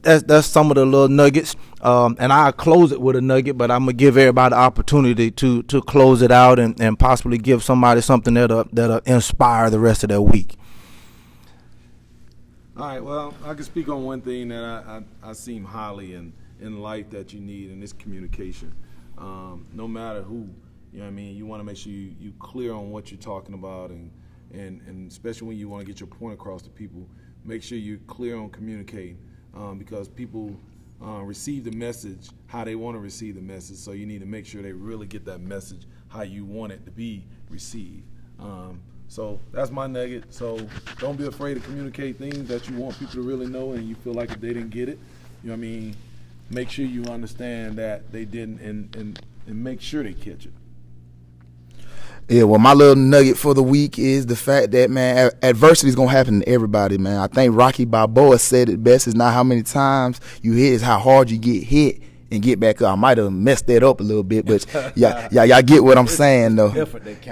that's 0.06 0.22
that's 0.22 0.46
some 0.46 0.70
of 0.70 0.76
the 0.76 0.84
little 0.84 1.08
nuggets. 1.08 1.56
Um, 1.82 2.16
and 2.18 2.32
I'll 2.32 2.52
close 2.52 2.92
it 2.92 3.00
with 3.00 3.16
a 3.16 3.20
nugget, 3.20 3.58
but 3.58 3.70
I'm 3.70 3.80
gonna 3.80 3.92
give 3.92 4.16
everybody 4.16 4.54
the 4.54 4.58
opportunity 4.58 5.30
to 5.32 5.62
to 5.64 5.82
close 5.82 6.22
it 6.22 6.30
out 6.30 6.58
and, 6.58 6.80
and 6.80 6.98
possibly 6.98 7.38
give 7.38 7.62
somebody 7.62 8.00
something 8.00 8.34
that'll 8.34 8.64
that'll 8.72 9.00
inspire 9.04 9.68
the 9.68 9.78
rest 9.78 10.04
of 10.04 10.08
their 10.08 10.22
week. 10.22 10.56
All 12.76 12.86
right. 12.86 13.02
Well, 13.02 13.34
I 13.44 13.54
can 13.54 13.64
speak 13.64 13.88
on 13.88 14.04
one 14.04 14.20
thing 14.20 14.48
that 14.48 14.62
I, 14.62 15.02
I, 15.24 15.30
I 15.30 15.32
seem 15.32 15.64
highly 15.64 16.14
in 16.14 16.32
in 16.60 16.80
life 16.80 17.10
that 17.10 17.32
you 17.32 17.40
need, 17.40 17.70
and 17.70 17.82
it's 17.82 17.92
communication. 17.92 18.72
Um, 19.18 19.66
no 19.72 19.88
matter 19.88 20.22
who, 20.22 20.48
you 20.92 20.98
know 20.98 21.04
what 21.04 21.08
I 21.08 21.10
mean. 21.10 21.36
You 21.36 21.46
want 21.46 21.60
to 21.60 21.64
make 21.64 21.76
sure 21.76 21.92
you 21.92 22.14
you 22.20 22.32
clear 22.38 22.72
on 22.72 22.90
what 22.90 23.10
you're 23.10 23.20
talking 23.20 23.54
about, 23.54 23.90
and 23.90 24.10
and 24.52 24.80
and 24.86 25.10
especially 25.10 25.48
when 25.48 25.56
you 25.56 25.68
want 25.68 25.86
to 25.86 25.86
get 25.86 26.00
your 26.00 26.06
point 26.06 26.34
across 26.34 26.62
to 26.62 26.70
people, 26.70 27.08
make 27.44 27.62
sure 27.62 27.78
you're 27.78 27.98
clear 28.06 28.36
on 28.36 28.50
communicating, 28.50 29.18
um, 29.56 29.78
because 29.78 30.08
people 30.08 30.54
uh, 31.02 31.22
receive 31.22 31.64
the 31.64 31.70
message 31.72 32.28
how 32.46 32.64
they 32.64 32.74
want 32.74 32.94
to 32.94 33.00
receive 33.00 33.34
the 33.34 33.40
message. 33.40 33.76
So 33.76 33.92
you 33.92 34.06
need 34.06 34.20
to 34.20 34.26
make 34.26 34.46
sure 34.46 34.62
they 34.62 34.72
really 34.72 35.06
get 35.06 35.24
that 35.26 35.40
message 35.40 35.82
how 36.08 36.22
you 36.22 36.44
want 36.44 36.72
it 36.72 36.84
to 36.84 36.90
be 36.90 37.24
received. 37.50 38.02
Um, 38.38 38.80
so 39.08 39.40
that's 39.52 39.70
my 39.70 39.86
nugget. 39.86 40.32
So 40.32 40.66
don't 40.98 41.16
be 41.16 41.26
afraid 41.26 41.54
to 41.54 41.60
communicate 41.60 42.16
things 42.16 42.48
that 42.48 42.68
you 42.68 42.76
want 42.76 42.98
people 42.98 43.14
to 43.14 43.22
really 43.22 43.46
know, 43.46 43.72
and 43.72 43.88
you 43.88 43.94
feel 43.96 44.14
like 44.14 44.30
if 44.30 44.40
they 44.40 44.48
didn't 44.48 44.70
get 44.70 44.88
it, 44.88 44.98
you 45.42 45.50
know 45.50 45.52
what 45.52 45.58
I 45.58 45.60
mean. 45.60 45.96
Make 46.48 46.70
sure 46.70 46.84
you 46.84 47.04
understand 47.04 47.76
that 47.78 48.12
they 48.12 48.24
didn't, 48.24 48.60
and 48.60 48.94
and, 48.96 49.20
and 49.46 49.64
make 49.64 49.80
sure 49.80 50.02
they 50.02 50.12
catch 50.12 50.46
it. 50.46 50.52
Yeah, 52.28 52.42
well, 52.42 52.58
my 52.58 52.72
little 52.72 52.96
nugget 52.96 53.38
for 53.38 53.54
the 53.54 53.62
week 53.62 54.00
is 54.00 54.26
the 54.26 54.34
fact 54.34 54.72
that 54.72 54.90
man, 54.90 55.30
adversity 55.42 55.88
is 55.88 55.94
gonna 55.94 56.10
happen 56.10 56.40
to 56.40 56.48
everybody, 56.48 56.98
man. 56.98 57.18
I 57.18 57.28
think 57.28 57.54
Rocky 57.56 57.84
Balboa 57.84 58.38
said 58.40 58.68
it 58.68 58.82
best: 58.82 59.06
"Is 59.06 59.14
not 59.14 59.32
how 59.32 59.44
many 59.44 59.62
times 59.62 60.20
you 60.42 60.52
hit, 60.54 60.72
is 60.72 60.82
how 60.82 60.98
hard 60.98 61.30
you 61.30 61.38
get 61.38 61.62
hit." 61.62 62.02
And 62.28 62.42
get 62.42 62.58
back 62.58 62.82
up. 62.82 62.92
I 62.92 62.96
might 62.96 63.18
have 63.18 63.32
messed 63.32 63.68
that 63.68 63.84
up 63.84 64.00
a 64.00 64.02
little 64.02 64.24
bit, 64.24 64.46
but 64.46 64.66
yeah, 64.96 65.28
yeah, 65.30 65.44
y'all 65.44 65.62
get 65.62 65.84
what 65.84 65.96
I'm 65.96 66.08
saying 66.08 66.56
though. 66.56 66.72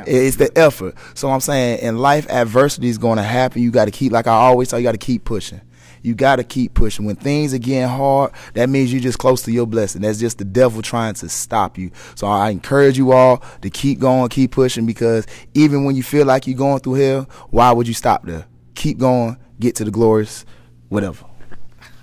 It's 0.06 0.36
the 0.36 0.56
effort. 0.56 0.94
So 1.14 1.28
I'm 1.30 1.40
saying 1.40 1.80
in 1.80 1.98
life, 1.98 2.30
adversity 2.30 2.88
is 2.88 2.96
going 2.96 3.16
to 3.16 3.24
happen. 3.24 3.60
You 3.60 3.72
got 3.72 3.86
to 3.86 3.90
keep, 3.90 4.12
like 4.12 4.28
I 4.28 4.34
always 4.34 4.68
tell 4.68 4.78
you, 4.78 4.84
got 4.84 4.92
to 4.92 4.98
keep 4.98 5.24
pushing. 5.24 5.60
You 6.04 6.14
got 6.14 6.36
to 6.36 6.44
keep 6.44 6.74
pushing. 6.74 7.06
When 7.06 7.16
things 7.16 7.54
are 7.54 7.58
getting 7.58 7.88
hard, 7.88 8.32
that 8.52 8.68
means 8.68 8.92
you're 8.92 9.00
just 9.00 9.18
close 9.18 9.40
to 9.42 9.50
your 9.50 9.66
blessing. 9.66 10.02
That's 10.02 10.18
just 10.18 10.36
the 10.36 10.44
devil 10.44 10.82
trying 10.82 11.14
to 11.14 11.30
stop 11.30 11.78
you. 11.78 11.90
So 12.14 12.26
I 12.26 12.50
encourage 12.50 12.98
you 12.98 13.12
all 13.12 13.38
to 13.62 13.70
keep 13.70 14.00
going, 14.00 14.28
keep 14.28 14.50
pushing, 14.52 14.84
because 14.84 15.26
even 15.54 15.84
when 15.84 15.96
you 15.96 16.02
feel 16.02 16.26
like 16.26 16.46
you're 16.46 16.58
going 16.58 16.80
through 16.80 16.94
hell, 16.94 17.22
why 17.48 17.72
would 17.72 17.88
you 17.88 17.94
stop 17.94 18.26
there? 18.26 18.44
Keep 18.74 18.98
going, 18.98 19.38
get 19.58 19.76
to 19.76 19.84
the 19.84 19.90
glorious, 19.90 20.44
whatever. 20.90 21.24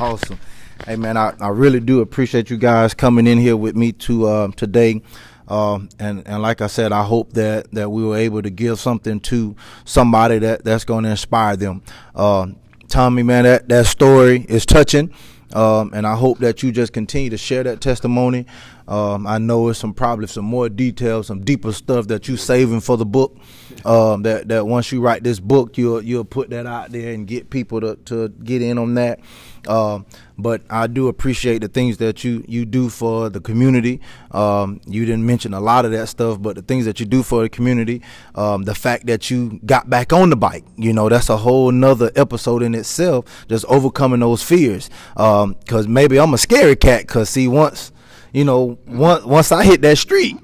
awesome. 0.00 0.38
Hey 0.86 0.96
man, 0.96 1.18
I, 1.18 1.34
I 1.38 1.48
really 1.48 1.80
do 1.80 2.00
appreciate 2.00 2.48
you 2.48 2.56
guys 2.56 2.94
coming 2.94 3.26
in 3.26 3.36
here 3.36 3.56
with 3.56 3.76
me 3.76 3.92
to 3.92 4.26
uh, 4.28 4.48
today. 4.56 5.02
Um, 5.46 5.90
and 5.98 6.26
and 6.26 6.40
like 6.40 6.62
I 6.62 6.68
said, 6.68 6.92
I 6.92 7.04
hope 7.04 7.34
that 7.34 7.70
that 7.72 7.90
we 7.90 8.02
were 8.02 8.16
able 8.16 8.40
to 8.40 8.48
give 8.48 8.80
something 8.80 9.20
to 9.20 9.54
somebody 9.84 10.38
that 10.38 10.64
that's 10.64 10.84
going 10.84 11.04
to 11.04 11.10
inspire 11.10 11.56
them. 11.56 11.82
Uh, 12.14 12.46
Tommy, 12.92 13.22
man, 13.22 13.44
that, 13.44 13.70
that 13.70 13.86
story 13.86 14.44
is 14.50 14.66
touching. 14.66 15.14
Um, 15.54 15.92
and 15.94 16.06
I 16.06 16.14
hope 16.14 16.40
that 16.40 16.62
you 16.62 16.70
just 16.72 16.92
continue 16.92 17.30
to 17.30 17.38
share 17.38 17.62
that 17.62 17.80
testimony. 17.80 18.44
Um, 18.86 19.26
I 19.26 19.38
know 19.38 19.70
it's 19.70 19.78
some 19.78 19.94
probably 19.94 20.26
some 20.26 20.44
more 20.44 20.68
details, 20.68 21.28
some 21.28 21.42
deeper 21.42 21.72
stuff 21.72 22.08
that 22.08 22.28
you're 22.28 22.36
saving 22.36 22.80
for 22.80 22.98
the 22.98 23.06
book. 23.06 23.38
Um, 23.86 24.24
that 24.24 24.48
that 24.48 24.66
once 24.66 24.92
you 24.92 25.00
write 25.00 25.24
this 25.24 25.40
book, 25.40 25.78
you'll 25.78 26.02
you'll 26.02 26.26
put 26.26 26.50
that 26.50 26.66
out 26.66 26.92
there 26.92 27.14
and 27.14 27.26
get 27.26 27.48
people 27.48 27.80
to 27.80 27.96
to 27.96 28.28
get 28.28 28.60
in 28.60 28.76
on 28.76 28.92
that. 28.94 29.20
Um, 29.68 30.06
but 30.38 30.62
I 30.68 30.86
do 30.86 31.08
appreciate 31.08 31.58
the 31.58 31.68
things 31.68 31.98
that 31.98 32.24
you 32.24 32.44
you 32.48 32.64
do 32.64 32.88
for 32.88 33.28
the 33.28 33.40
community. 33.40 34.00
Um, 34.30 34.80
you 34.86 35.04
didn't 35.04 35.24
mention 35.24 35.54
a 35.54 35.60
lot 35.60 35.84
of 35.84 35.92
that 35.92 36.08
stuff, 36.08 36.40
but 36.40 36.56
the 36.56 36.62
things 36.62 36.84
that 36.84 37.00
you 37.00 37.06
do 37.06 37.22
for 37.22 37.42
the 37.42 37.48
community, 37.48 38.02
um, 38.34 38.64
the 38.64 38.74
fact 38.74 39.06
that 39.06 39.30
you 39.30 39.60
got 39.64 39.88
back 39.88 40.12
on 40.12 40.30
the 40.30 40.36
bike, 40.36 40.64
you 40.76 40.92
know, 40.92 41.08
that's 41.08 41.28
a 41.28 41.36
whole 41.36 41.70
nother 41.70 42.10
episode 42.16 42.62
in 42.62 42.74
itself. 42.74 43.46
Just 43.48 43.64
overcoming 43.66 44.20
those 44.20 44.42
fears. 44.42 44.90
Because 45.14 45.86
um, 45.86 45.92
maybe 45.92 46.18
I'm 46.18 46.34
a 46.34 46.38
scary 46.38 46.76
cat. 46.76 47.06
Because 47.06 47.28
see, 47.30 47.46
once 47.46 47.92
you 48.32 48.44
know, 48.44 48.78
once 48.86 49.24
once 49.24 49.52
I 49.52 49.64
hit 49.64 49.82
that 49.82 49.98
street, 49.98 50.36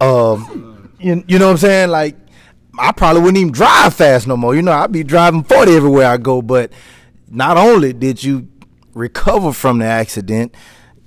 um, 0.00 0.90
you, 0.98 1.24
you 1.26 1.38
know 1.38 1.46
what 1.46 1.52
I'm 1.52 1.58
saying? 1.58 1.90
Like, 1.90 2.16
I 2.78 2.92
probably 2.92 3.22
wouldn't 3.22 3.38
even 3.38 3.52
drive 3.52 3.94
fast 3.94 4.26
no 4.26 4.36
more. 4.36 4.54
You 4.54 4.62
know, 4.62 4.72
I'd 4.72 4.92
be 4.92 5.02
driving 5.02 5.42
40 5.42 5.72
everywhere 5.72 6.08
I 6.08 6.16
go, 6.16 6.40
but 6.40 6.72
not 7.32 7.56
only 7.56 7.92
did 7.92 8.22
you 8.22 8.48
recover 8.94 9.52
from 9.52 9.78
the 9.78 9.86
accident, 9.86 10.54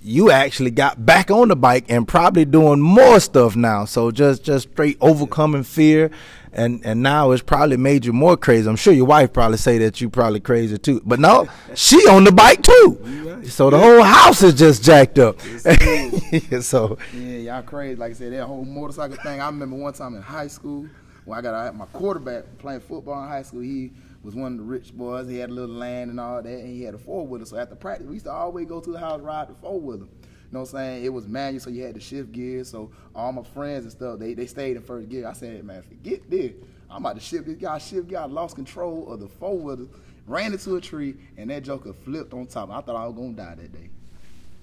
you 0.01 0.31
actually 0.31 0.71
got 0.71 1.05
back 1.05 1.31
on 1.31 1.47
the 1.47 1.55
bike 1.55 1.85
and 1.87 2.07
probably 2.07 2.45
doing 2.45 2.81
more 2.81 3.19
stuff 3.19 3.55
now. 3.55 3.85
So 3.85 4.11
just 4.11 4.43
just 4.43 4.69
straight 4.71 4.97
overcoming 5.01 5.63
fear 5.63 6.11
and 6.51 6.83
and 6.85 7.03
now 7.03 7.31
it's 7.31 7.43
probably 7.43 7.77
made 7.77 8.05
you 8.05 8.13
more 8.13 8.37
crazy. 8.37 8.67
I'm 8.67 8.75
sure 8.75 8.93
your 8.93 9.05
wife 9.05 9.33
probably 9.33 9.57
say 9.57 9.77
that 9.79 10.01
you 10.01 10.09
probably 10.09 10.39
crazy 10.39 10.77
too. 10.77 11.01
But 11.05 11.19
no, 11.19 11.47
she 11.75 11.97
on 12.07 12.23
the 12.23 12.31
bike 12.31 12.63
too. 12.63 13.43
So 13.45 13.69
the 13.69 13.77
whole 13.77 14.01
house 14.01 14.41
is 14.41 14.55
just 14.55 14.83
jacked 14.83 15.19
up. 15.19 15.39
so 16.61 16.97
yeah, 17.13 17.37
y'all 17.37 17.61
crazy. 17.61 17.95
Like 17.95 18.11
I 18.11 18.13
said, 18.15 18.33
that 18.33 18.45
whole 18.45 18.65
motorcycle 18.65 19.17
thing. 19.17 19.39
I 19.39 19.45
remember 19.47 19.75
one 19.75 19.93
time 19.93 20.15
in 20.15 20.21
high 20.21 20.47
school 20.47 20.87
when 21.25 21.37
I 21.37 21.41
got 21.41 21.75
my 21.75 21.85
quarterback 21.87 22.45
playing 22.57 22.81
football 22.81 23.21
in 23.23 23.29
high 23.29 23.43
school. 23.43 23.61
He 23.61 23.91
was 24.25 24.35
one 24.35 24.53
of 24.53 24.57
the 24.57 24.63
rich 24.63 24.91
boys. 24.93 25.29
He 25.29 25.37
had 25.37 25.51
a 25.51 25.53
little 25.53 25.75
land 25.75 26.09
and 26.09 26.19
all 26.19 26.41
that, 26.41 26.49
and 26.49 26.67
he 26.67 26.83
had 26.83 26.95
a 26.95 26.97
four 26.97 27.25
wheeler. 27.25 27.45
So 27.45 27.57
after 27.57 27.75
practice, 27.75 28.07
we 28.07 28.15
used 28.15 28.25
to 28.25 28.31
always 28.31 28.67
go 28.67 28.81
to 28.81 28.91
the 28.91 28.99
house 28.99 29.21
ride 29.21 29.49
the 29.49 29.53
four 29.53 29.79
wheeler. 29.79 30.07
You 30.07 30.51
know 30.51 30.61
what 30.61 30.69
I'm 30.69 30.77
saying? 30.77 31.05
It 31.05 31.13
was 31.13 31.27
manual, 31.27 31.61
so 31.61 31.69
you 31.69 31.83
had 31.83 31.93
to 31.93 32.01
shift 32.01 32.31
gears. 32.31 32.69
So 32.69 32.91
all 33.13 33.31
my 33.31 33.43
friends 33.43 33.83
and 33.83 33.91
stuff, 33.91 34.19
they, 34.19 34.33
they 34.33 34.47
stayed 34.47 34.77
in 34.77 34.81
first 34.81 35.09
gear. 35.09 35.27
I 35.27 35.33
said, 35.33 35.63
man, 35.63 35.83
forget 35.83 36.29
this. 36.29 36.53
I'm 36.89 36.97
about 36.97 37.15
to 37.15 37.21
shift 37.21 37.45
this 37.45 37.57
guy, 37.57 37.77
shift 37.77 38.07
guy, 38.07 38.25
lost 38.25 38.55
control 38.55 39.11
of 39.11 39.19
the 39.19 39.27
four 39.27 39.57
wheeler, 39.57 39.87
ran 40.27 40.53
into 40.53 40.75
a 40.75 40.81
tree, 40.81 41.15
and 41.37 41.49
that 41.51 41.63
joker 41.63 41.93
flipped 41.93 42.33
on 42.33 42.47
top. 42.47 42.71
I 42.71 42.81
thought 42.81 42.95
I 42.95 43.05
was 43.05 43.15
gonna 43.15 43.33
die 43.33 43.55
that 43.55 43.73
day. 43.73 43.89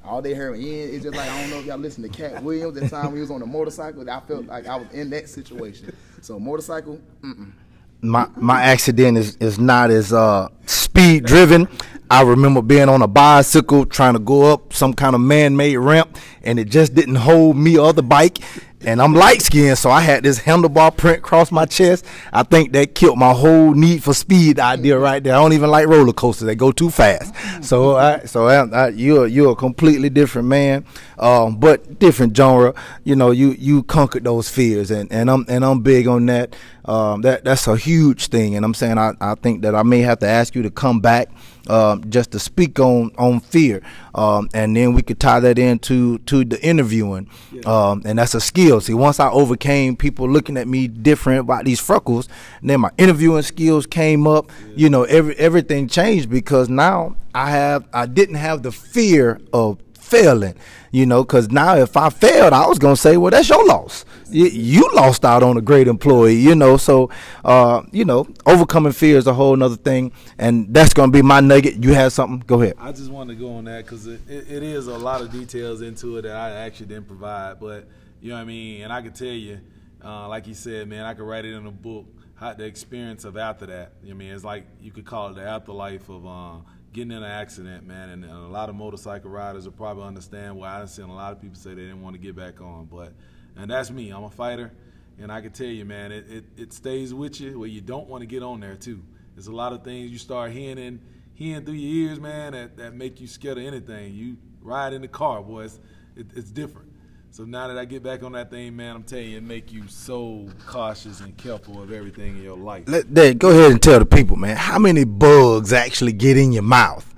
All 0.04 0.20
they 0.20 0.34
heard 0.34 0.58
me 0.58 0.82
in, 0.82 0.94
it's 0.94 1.04
just 1.04 1.16
like 1.16 1.30
I 1.30 1.40
don't 1.40 1.50
know 1.50 1.58
if 1.60 1.66
y'all 1.66 1.78
listen 1.78 2.02
to 2.02 2.08
Katt 2.08 2.42
Williams. 2.42 2.74
That 2.74 2.90
time 2.90 3.12
we 3.12 3.20
was 3.20 3.30
on 3.30 3.38
the 3.38 3.46
motorcycle, 3.46 4.08
I 4.10 4.18
felt 4.20 4.46
like 4.46 4.66
I 4.66 4.76
was 4.76 4.90
in 4.92 5.10
that 5.10 5.28
situation. 5.28 5.94
So 6.20 6.40
motorcycle, 6.40 7.00
mm-mm 7.22 7.52
my 8.02 8.26
my 8.36 8.62
accident 8.62 9.16
is 9.16 9.36
is 9.36 9.58
not 9.58 9.90
as 9.90 10.12
uh, 10.12 10.48
speed 10.66 11.24
driven. 11.24 11.68
I 12.12 12.20
remember 12.20 12.60
being 12.60 12.90
on 12.90 13.00
a 13.00 13.06
bicycle 13.06 13.86
trying 13.86 14.12
to 14.12 14.18
go 14.18 14.52
up 14.52 14.74
some 14.74 14.92
kind 14.92 15.14
of 15.14 15.22
man 15.22 15.56
made 15.56 15.78
ramp, 15.78 16.18
and 16.42 16.58
it 16.58 16.66
just 16.66 16.94
didn't 16.94 17.14
hold 17.14 17.56
me 17.56 17.78
or 17.78 17.94
the 17.94 18.02
bike 18.02 18.38
and 18.84 19.00
I'm 19.00 19.14
light 19.14 19.42
skinned, 19.42 19.78
so 19.78 19.90
I 19.90 20.00
had 20.00 20.22
this 20.22 20.38
handlebar 20.40 20.96
print 20.96 21.18
across 21.18 21.52
my 21.52 21.66
chest. 21.66 22.04
I 22.32 22.42
think 22.42 22.72
that 22.72 22.94
killed 22.94 23.18
my 23.18 23.32
whole 23.32 23.74
need 23.74 24.02
for 24.02 24.14
speed 24.14 24.58
idea 24.58 24.98
right 24.98 25.22
there. 25.22 25.34
I 25.34 25.38
don't 25.38 25.52
even 25.52 25.70
like 25.70 25.86
roller 25.86 26.12
coasters; 26.12 26.46
they 26.46 26.54
go 26.54 26.72
too 26.72 26.90
fast. 26.90 27.34
So, 27.62 27.96
I, 27.96 28.24
so 28.24 28.46
I, 28.46 28.66
I, 28.68 28.88
you're 28.88 29.26
you're 29.26 29.52
a 29.52 29.56
completely 29.56 30.10
different 30.10 30.48
man, 30.48 30.84
um, 31.18 31.56
but 31.58 31.98
different 31.98 32.36
genre. 32.36 32.74
You 33.04 33.16
know, 33.16 33.30
you 33.30 33.50
you 33.52 33.84
conquered 33.84 34.24
those 34.24 34.48
fears, 34.48 34.90
and, 34.90 35.10
and 35.12 35.30
I'm 35.30 35.44
and 35.48 35.64
I'm 35.64 35.80
big 35.80 36.06
on 36.08 36.26
that. 36.26 36.56
Um, 36.84 37.22
that 37.22 37.44
that's 37.44 37.68
a 37.68 37.76
huge 37.76 38.26
thing, 38.26 38.56
and 38.56 38.64
I'm 38.64 38.74
saying 38.74 38.98
I, 38.98 39.12
I 39.20 39.36
think 39.36 39.62
that 39.62 39.74
I 39.74 39.84
may 39.84 40.00
have 40.00 40.18
to 40.20 40.26
ask 40.26 40.54
you 40.54 40.62
to 40.62 40.70
come 40.70 41.00
back 41.00 41.30
um, 41.68 42.08
just 42.10 42.32
to 42.32 42.38
speak 42.38 42.78
on 42.78 43.12
on 43.18 43.40
fear, 43.40 43.82
um, 44.14 44.48
and 44.54 44.76
then 44.76 44.92
we 44.94 45.02
could 45.02 45.20
tie 45.20 45.40
that 45.40 45.58
into 45.58 46.18
to 46.18 46.44
the 46.44 46.60
interviewing, 46.64 47.28
um, 47.66 48.02
and 48.04 48.18
that's 48.18 48.34
a 48.34 48.40
skill. 48.40 48.80
See, 48.80 48.94
once 48.94 49.20
I 49.20 49.30
overcame 49.30 49.96
people 49.96 50.28
looking 50.28 50.56
at 50.56 50.68
me 50.68 50.88
different 50.88 51.40
about 51.40 51.64
these 51.64 51.80
freckles, 51.80 52.28
then 52.62 52.80
my 52.80 52.90
interviewing 52.98 53.42
skills 53.42 53.86
came 53.86 54.26
up. 54.26 54.50
You 54.74 54.90
know, 54.90 55.04
every 55.04 55.36
everything 55.36 55.88
changed 55.88 56.30
because 56.30 56.68
now 56.68 57.16
I 57.34 57.50
have 57.50 57.88
I 57.92 58.06
didn't 58.06 58.36
have 58.36 58.62
the 58.62 58.72
fear 58.72 59.40
of 59.52 59.78
failing, 60.12 60.54
you 60.90 61.06
know, 61.06 61.24
because 61.24 61.50
now 61.50 61.76
if 61.76 61.96
I 61.96 62.08
failed, 62.10 62.52
I 62.52 62.66
was 62.66 62.78
gonna 62.78 62.96
say, 62.96 63.16
well, 63.16 63.30
that's 63.30 63.48
your 63.48 63.64
loss. 63.66 64.04
You, 64.30 64.46
you 64.46 64.82
lost 64.94 65.24
out 65.24 65.42
on 65.42 65.56
a 65.56 65.60
great 65.60 65.88
employee, 65.88 66.36
you 66.48 66.54
know. 66.54 66.76
So, 66.76 67.10
uh, 67.44 67.82
you 67.92 68.04
know, 68.04 68.26
overcoming 68.46 68.92
fear 68.92 69.16
is 69.18 69.26
a 69.26 69.34
whole 69.34 69.60
other 69.62 69.76
thing, 69.76 70.12
and 70.38 70.72
that's 70.74 70.92
gonna 70.94 71.12
be 71.12 71.22
my 71.22 71.40
nugget. 71.40 71.82
You 71.82 71.94
have 71.94 72.12
something? 72.12 72.40
Go 72.46 72.60
ahead. 72.62 72.74
I 72.78 72.92
just 72.92 73.10
wanted 73.10 73.34
to 73.34 73.40
go 73.40 73.54
on 73.56 73.64
that 73.64 73.84
because 73.84 74.06
it, 74.06 74.20
it, 74.28 74.44
it 74.56 74.62
is 74.62 74.86
a 74.86 74.98
lot 74.98 75.20
of 75.22 75.32
details 75.32 75.80
into 75.82 76.18
it 76.18 76.22
that 76.22 76.36
I 76.36 76.50
actually 76.66 76.86
didn't 76.86 77.08
provide, 77.08 77.58
but 77.58 77.88
You 78.22 78.28
know 78.30 78.36
what 78.36 78.42
I 78.42 78.44
mean? 78.44 78.82
And 78.82 78.92
I 78.92 79.02
can 79.02 79.12
tell 79.12 79.26
you, 79.26 79.58
uh, 80.04 80.28
like 80.28 80.46
you 80.46 80.54
said, 80.54 80.88
man, 80.88 81.04
I 81.04 81.14
could 81.14 81.24
write 81.24 81.44
it 81.44 81.54
in 81.54 81.66
a 81.66 81.72
book. 81.72 82.06
How 82.36 82.54
the 82.54 82.64
experience 82.64 83.24
of 83.24 83.36
after 83.36 83.66
that. 83.66 83.92
I 84.08 84.12
mean, 84.12 84.32
it's 84.32 84.44
like 84.44 84.64
you 84.80 84.92
could 84.92 85.04
call 85.04 85.30
it 85.30 85.34
the 85.34 85.42
afterlife 85.42 86.08
of 86.08 86.24
uh, 86.24 86.56
getting 86.92 87.12
in 87.12 87.18
an 87.18 87.30
accident, 87.30 87.86
man. 87.86 88.10
And, 88.10 88.24
and, 88.24 88.32
a 88.32 88.48
lot 88.48 88.68
of 88.68 88.74
motorcycle 88.74 89.30
riders 89.30 89.64
will 89.64 89.72
probably 89.72 90.04
understand 90.04 90.56
why 90.56 90.80
I've 90.80 90.90
seen 90.90 91.06
a 91.06 91.14
lot 91.14 91.32
of 91.32 91.40
people 91.40 91.56
say 91.56 91.70
they 91.70 91.82
didn't 91.82 92.02
want 92.02 92.14
to 92.14 92.20
get 92.20 92.36
back 92.36 92.60
on. 92.60 92.86
But 92.86 93.12
and 93.56 93.70
that's 93.70 93.90
me. 93.90 94.10
I'm 94.10 94.24
a 94.24 94.30
fighter, 94.30 94.72
and 95.18 95.30
I 95.32 95.40
can 95.40 95.52
tell 95.52 95.66
you, 95.66 95.84
man, 95.84 96.12
it, 96.12 96.30
it, 96.30 96.44
it 96.56 96.72
stays 96.72 97.12
with 97.12 97.40
you 97.40 97.58
where 97.58 97.68
you 97.68 97.80
don't 97.80 98.08
want 98.08 98.22
to 98.22 98.26
get 98.26 98.42
on 98.42 98.60
there 98.60 98.76
too. 98.76 99.02
There's 99.34 99.46
a 99.46 99.52
lot 99.52 99.72
of 99.72 99.82
things 99.82 100.10
you 100.10 100.18
start 100.18 100.52
hearing 100.52 100.78
and 100.78 101.00
hearing 101.34 101.64
through 101.64 101.74
your 101.74 102.10
ears, 102.10 102.20
man, 102.20 102.52
that, 102.52 102.76
that 102.76 102.94
make 102.94 103.20
you 103.20 103.26
scared 103.26 103.58
of 103.58 103.64
anything. 103.64 104.14
You 104.14 104.36
ride 104.60 104.92
in 104.92 105.02
the 105.02 105.08
car, 105.08 105.42
boys, 105.42 105.78
it, 106.16 106.26
it's 106.34 106.50
different. 106.50 106.91
So 107.32 107.46
now 107.46 107.66
that 107.68 107.78
I 107.78 107.86
get 107.86 108.02
back 108.02 108.22
on 108.22 108.32
that 108.32 108.50
thing, 108.50 108.76
man, 108.76 108.94
I'm 108.94 109.02
telling 109.04 109.30
you, 109.30 109.38
it 109.38 109.42
make 109.42 109.72
you 109.72 109.88
so 109.88 110.46
cautious 110.66 111.22
and 111.22 111.34
careful 111.38 111.82
of 111.82 111.90
everything 111.90 112.36
in 112.36 112.42
your 112.42 112.58
life. 112.58 112.84
Let, 112.86 113.14
Dad, 113.14 113.38
go 113.38 113.48
ahead 113.48 113.70
and 113.70 113.80
tell 113.80 113.98
the 113.98 114.04
people, 114.04 114.36
man, 114.36 114.54
how 114.54 114.78
many 114.78 115.04
bugs 115.04 115.72
actually 115.72 116.12
get 116.12 116.36
in 116.36 116.52
your 116.52 116.62
mouth? 116.62 117.08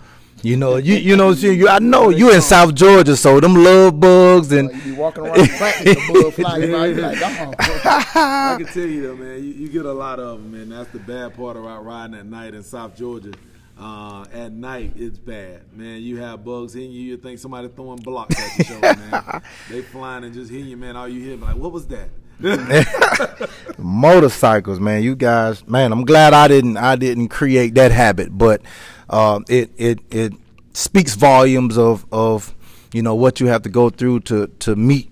You 0.41 0.57
know, 0.57 0.77
you 0.77 0.95
you 0.95 1.17
know, 1.17 1.31
you, 1.33 1.69
I 1.69 1.81
know 1.81 2.11
you 2.11 2.33
in 2.33 2.43
South 2.43 2.77
Georgia, 2.77 3.17
so 3.17 3.41
them 3.41 3.57
love 3.57 3.99
bugs 3.99 4.53
and 4.53 4.71
you 4.73 4.81
be 4.83 4.93
walking 4.93 5.25
around 5.27 5.49
practice, 5.49 5.97
the 5.97 6.13
bug 6.13 6.33
flying 6.35 6.73
around. 6.73 6.91
You 6.91 7.03
like, 7.03 7.19
oh. 7.21 7.55
I 7.59 8.57
can 8.57 8.67
tell 8.67 8.87
you 8.87 9.03
though, 9.09 9.17
man, 9.17 9.43
you, 9.43 9.51
you, 9.51 9.69
get 9.69 9.85
a 9.85 9.93
lot 9.93 10.21
of 10.21 10.41
them, 10.41 10.53
man. 10.53 10.69
That's 10.69 10.91
the 10.91 11.01
bad 11.01 11.35
part 11.35 11.57
about 11.57 11.85
riding 11.85 12.15
at 12.15 12.27
night 12.27 12.55
in 12.55 12.63
South 12.63 12.95
Georgia. 12.95 13.33
Uh, 13.77 14.25
at 14.33 14.53
night, 14.53 14.93
it's 14.97 15.19
bad, 15.19 15.73
man. 15.73 16.01
You 16.01 16.19
have 16.19 16.45
bugs 16.45 16.75
hitting 16.75 16.93
you. 16.93 17.03
You 17.03 17.17
think 17.17 17.41
somebody 17.41 17.69
throwing 17.69 17.99
blocks 17.99 18.39
at 18.39 18.59
your 18.59 18.67
shoulder, 18.67 18.97
man. 18.97 19.43
they 19.71 19.83
flying 19.83 20.25
and 20.25 20.33
just 20.33 20.51
hitting 20.51 20.69
you, 20.69 20.77
man. 20.77 20.97
All 20.97 21.09
you 21.09 21.21
hear, 21.21 21.37
like, 21.37 21.57
what 21.57 21.73
was 21.73 21.89
that? 21.89 22.09
Motorcycles, 23.79 24.79
man. 24.79 25.03
You 25.03 25.17
guys, 25.17 25.67
man. 25.67 25.93
I'm 25.93 26.05
glad 26.05 26.35
I 26.35 26.47
didn't. 26.47 26.77
I 26.77 26.95
didn't 26.95 27.29
create 27.29 27.75
that 27.75 27.91
habit, 27.91 28.37
but 28.37 28.63
uh, 29.11 29.41
it 29.49 29.71
it 29.77 29.99
it 30.11 30.33
speaks 30.73 31.15
volumes 31.15 31.77
of 31.77 32.07
of 32.13 32.55
you 32.93 33.03
know 33.03 33.15
what 33.15 33.41
you 33.41 33.47
have 33.47 33.63
to 33.63 33.69
go 33.69 33.91
through 33.91 34.21
to 34.21 34.49
to 34.61 34.77
meet 34.77 35.11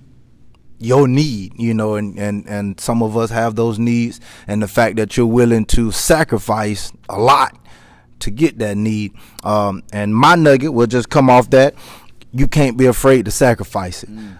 your 0.78 1.06
need, 1.06 1.52
you 1.56 1.72
know, 1.72 1.94
and, 1.94 2.18
and, 2.18 2.44
and 2.48 2.80
some 2.80 3.04
of 3.04 3.16
us 3.16 3.30
have 3.30 3.54
those 3.54 3.78
needs, 3.78 4.20
and 4.48 4.60
the 4.60 4.66
fact 4.66 4.96
that 4.96 5.16
you're 5.16 5.24
willing 5.24 5.64
to 5.64 5.92
sacrifice 5.92 6.92
a 7.08 7.16
lot 7.18 7.56
to 8.22 8.30
get 8.30 8.58
that 8.58 8.76
need. 8.76 9.12
Um, 9.44 9.82
and 9.92 10.14
my 10.14 10.34
nugget 10.34 10.72
will 10.72 10.86
just 10.86 11.08
come 11.08 11.30
off 11.30 11.50
that 11.50 11.74
you 12.32 12.48
can't 12.48 12.76
be 12.76 12.86
afraid 12.86 13.26
to 13.26 13.30
sacrifice 13.30 14.02
it. 14.02 14.10
Mm. 14.10 14.38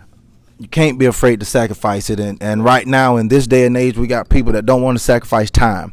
You 0.58 0.68
can't 0.68 0.98
be 0.98 1.06
afraid 1.06 1.40
to 1.40 1.46
sacrifice 1.46 2.08
it. 2.08 2.20
And, 2.20 2.42
and 2.42 2.64
right 2.64 2.86
now, 2.86 3.16
in 3.16 3.28
this 3.28 3.46
day 3.46 3.66
and 3.66 3.76
age, 3.76 3.98
we 3.98 4.06
got 4.06 4.28
people 4.28 4.52
that 4.52 4.64
don't 4.64 4.82
want 4.82 4.96
to 4.96 5.02
sacrifice 5.02 5.50
time. 5.50 5.92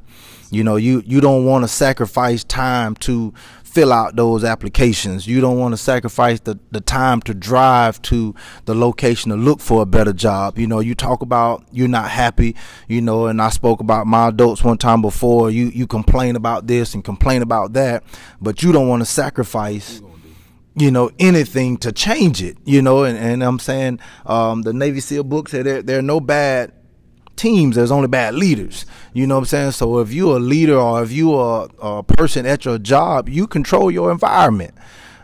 You 0.52 0.64
know, 0.64 0.78
you, 0.78 1.04
you 1.06 1.22
don't 1.22 1.46
want 1.46 1.64
to 1.64 1.68
sacrifice 1.68 2.44
time 2.44 2.96
to 2.98 3.34
fill 3.70 3.94
out 3.94 4.16
those 4.16 4.44
applications. 4.44 5.28
You 5.28 5.42
don't 5.42 5.60
want 5.60 5.74
to 5.74 5.78
sacrifice 5.78 6.40
the, 6.40 6.60
the 6.72 6.82
time 6.82 7.22
to 7.22 7.34
drive 7.34 8.02
to 8.04 8.34
the 8.66 8.74
location 8.74 9.30
to 9.30 9.38
look 9.38 9.60
for 9.62 9.84
a 9.84 9.86
better 9.86 10.12
job. 10.12 10.58
You 10.58 10.66
know, 10.66 10.80
you 10.80 10.96
talk 10.96 11.22
about 11.22 11.64
you're 11.72 11.88
not 11.88 12.10
happy, 12.10 12.56
you 12.88 13.02
know, 13.02 13.28
and 13.28 13.42
I 13.42 13.50
spoke 13.50 13.80
about 13.80 14.08
my 14.08 14.30
adults 14.30 14.64
one 14.64 14.78
time 14.78 15.02
before. 15.02 15.52
You 15.52 15.68
you 15.68 15.86
complain 15.86 16.36
about 16.36 16.68
this 16.68 16.94
and 16.96 17.04
complain 17.04 17.42
about 17.42 17.74
that, 17.74 18.04
but 18.42 18.64
you 18.64 18.72
don't 18.72 18.88
want 18.88 19.02
to 19.02 19.06
sacrifice 19.06 20.02
you 20.76 20.92
know 20.92 21.10
anything 21.20 21.78
to 21.78 21.92
change 21.92 22.44
it 22.44 22.56
you 22.64 22.80
know 22.80 23.04
and, 23.04 23.18
and 23.18 23.44
i'm 23.44 23.58
saying 23.58 24.00
um, 24.28 24.62
the 24.62 24.72
navy 24.72 25.00
seal 25.00 25.24
book 25.24 25.50
said 25.50 25.66
there, 25.66 25.82
there 25.82 25.98
are 25.98 26.04
no 26.04 26.20
bad 26.20 26.72
teams, 27.40 27.76
there's 27.76 27.92
only 27.92 28.08
bad 28.08 28.36
leaders. 28.36 28.86
You 29.14 29.26
know 29.26 29.36
what 29.36 29.40
I'm 29.40 29.46
saying? 29.46 29.72
So 29.72 30.00
if 30.00 30.12
you're 30.12 30.36
a 30.36 30.40
leader 30.40 30.78
or 30.78 31.02
if 31.02 31.12
you're 31.12 31.70
a, 31.82 31.88
a 31.88 32.04
person 32.04 32.46
at 32.46 32.66
your 32.66 32.78
job, 32.78 33.30
you 33.30 33.48
control 33.48 33.90
your 33.90 34.12
environment. 34.12 34.76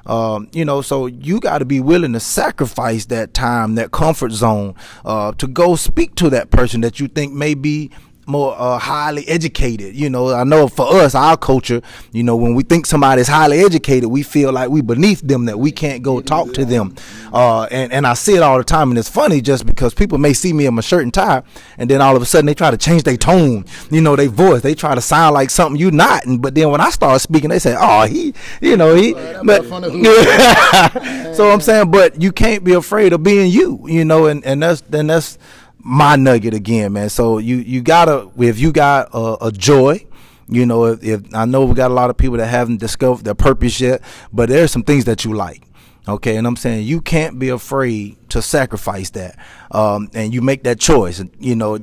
Um, 0.05 0.49
you 0.53 0.65
know, 0.65 0.81
so 0.81 1.07
you 1.07 1.39
got 1.39 1.59
to 1.59 1.65
be 1.65 1.79
willing 1.79 2.13
to 2.13 2.19
sacrifice 2.19 3.05
that 3.07 3.33
time, 3.33 3.75
that 3.75 3.91
comfort 3.91 4.31
zone, 4.31 4.75
uh, 5.03 5.31
to 5.33 5.47
go 5.47 5.75
speak 5.75 6.15
to 6.15 6.29
that 6.29 6.51
person 6.51 6.81
that 6.81 6.99
you 6.99 7.07
think 7.07 7.33
may 7.33 7.53
be 7.53 7.91
more 8.25 8.55
uh, 8.57 8.77
highly 8.77 9.27
educated. 9.27 9.95
You 9.95 10.09
know, 10.09 10.33
I 10.33 10.43
know 10.43 10.67
for 10.67 10.87
us, 10.87 11.15
our 11.15 11.37
culture, 11.37 11.81
you 12.11 12.23
know, 12.23 12.35
when 12.35 12.55
we 12.55 12.63
think 12.63 12.85
somebody's 12.85 13.27
highly 13.27 13.59
educated, 13.59 14.09
we 14.09 14.23
feel 14.23 14.51
like 14.51 14.69
we 14.69 14.81
beneath 14.81 15.21
them, 15.21 15.45
that 15.45 15.59
we 15.59 15.71
can't 15.71 16.03
go 16.03 16.21
talk 16.21 16.53
to 16.53 16.65
them. 16.65 16.95
Uh, 17.33 17.63
and, 17.65 17.91
and 17.91 18.07
I 18.07 18.13
see 18.13 18.35
it 18.35 18.43
all 18.43 18.57
the 18.57 18.63
time, 18.63 18.89
and 18.89 18.97
it's 18.97 19.09
funny 19.09 19.41
just 19.41 19.65
because 19.65 19.93
people 19.93 20.17
may 20.17 20.33
see 20.33 20.53
me 20.53 20.65
in 20.65 20.73
my 20.73 20.81
shirt 20.81 21.03
and 21.03 21.13
tie, 21.13 21.43
and 21.77 21.89
then 21.89 22.01
all 22.01 22.15
of 22.15 22.21
a 22.21 22.25
sudden 22.25 22.45
they 22.45 22.53
try 22.53 22.71
to 22.71 22.77
change 22.77 23.03
their 23.03 23.17
tone, 23.17 23.65
you 23.91 24.01
know, 24.01 24.15
their 24.15 24.29
voice. 24.29 24.61
They 24.61 24.75
try 24.75 24.95
to 24.95 25.01
sound 25.01 25.33
like 25.33 25.49
something 25.49 25.79
you 25.79 25.91
not. 25.91 26.25
And, 26.25 26.41
but 26.41 26.55
then 26.55 26.71
when 26.71 26.81
I 26.81 26.89
start 26.89 27.21
speaking, 27.21 27.49
they 27.49 27.59
say, 27.59 27.75
oh, 27.77 28.07
he, 28.07 28.33
you 28.61 28.77
know, 28.77 28.95
he. 28.95 29.13
But, 29.43 29.65
so 31.35 31.51
I'm 31.51 31.61
saying, 31.61 31.91
but 31.91 32.21
you 32.21 32.31
can't 32.31 32.63
be 32.63 32.73
afraid 32.73 33.13
of 33.13 33.23
being 33.23 33.51
you, 33.51 33.85
you 33.87 34.05
know, 34.05 34.25
and, 34.27 34.43
and 34.45 34.61
that's, 34.61 34.81
then 34.81 35.07
that's, 35.07 35.37
my 35.87 36.15
nugget 36.15 36.55
again, 36.55 36.93
man. 36.93 37.09
So 37.09 37.37
you 37.37 37.57
you 37.57 37.81
gotta 37.81 38.27
if 38.39 38.59
you 38.59 38.71
got 38.71 39.09
a, 39.13 39.45
a 39.45 39.51
joy, 39.51 40.03
you 40.49 40.65
know, 40.65 40.85
if, 40.85 41.03
if, 41.03 41.35
I 41.35 41.45
know 41.45 41.63
we 41.63 41.75
got 41.75 41.91
a 41.91 41.93
lot 41.93 42.09
of 42.09 42.17
people 42.17 42.37
that 42.37 42.47
haven't 42.47 42.79
discovered 42.79 43.23
their 43.23 43.35
purpose 43.35 43.79
yet, 43.79 44.01
but 44.33 44.49
there's 44.49 44.71
some 44.71 44.81
things 44.81 45.05
that 45.05 45.23
you 45.23 45.33
like. 45.33 45.61
Okay, 46.07 46.37
and 46.37 46.47
I'm 46.47 46.55
saying 46.55 46.85
you 46.85 47.01
can't 47.01 47.37
be 47.37 47.49
afraid 47.49 48.17
to 48.29 48.41
sacrifice 48.41 49.11
that, 49.11 49.37
um, 49.71 50.09
and 50.15 50.33
you 50.33 50.41
make 50.41 50.63
that 50.63 50.79
choice. 50.79 51.23
You 51.39 51.55
know, 51.55 51.77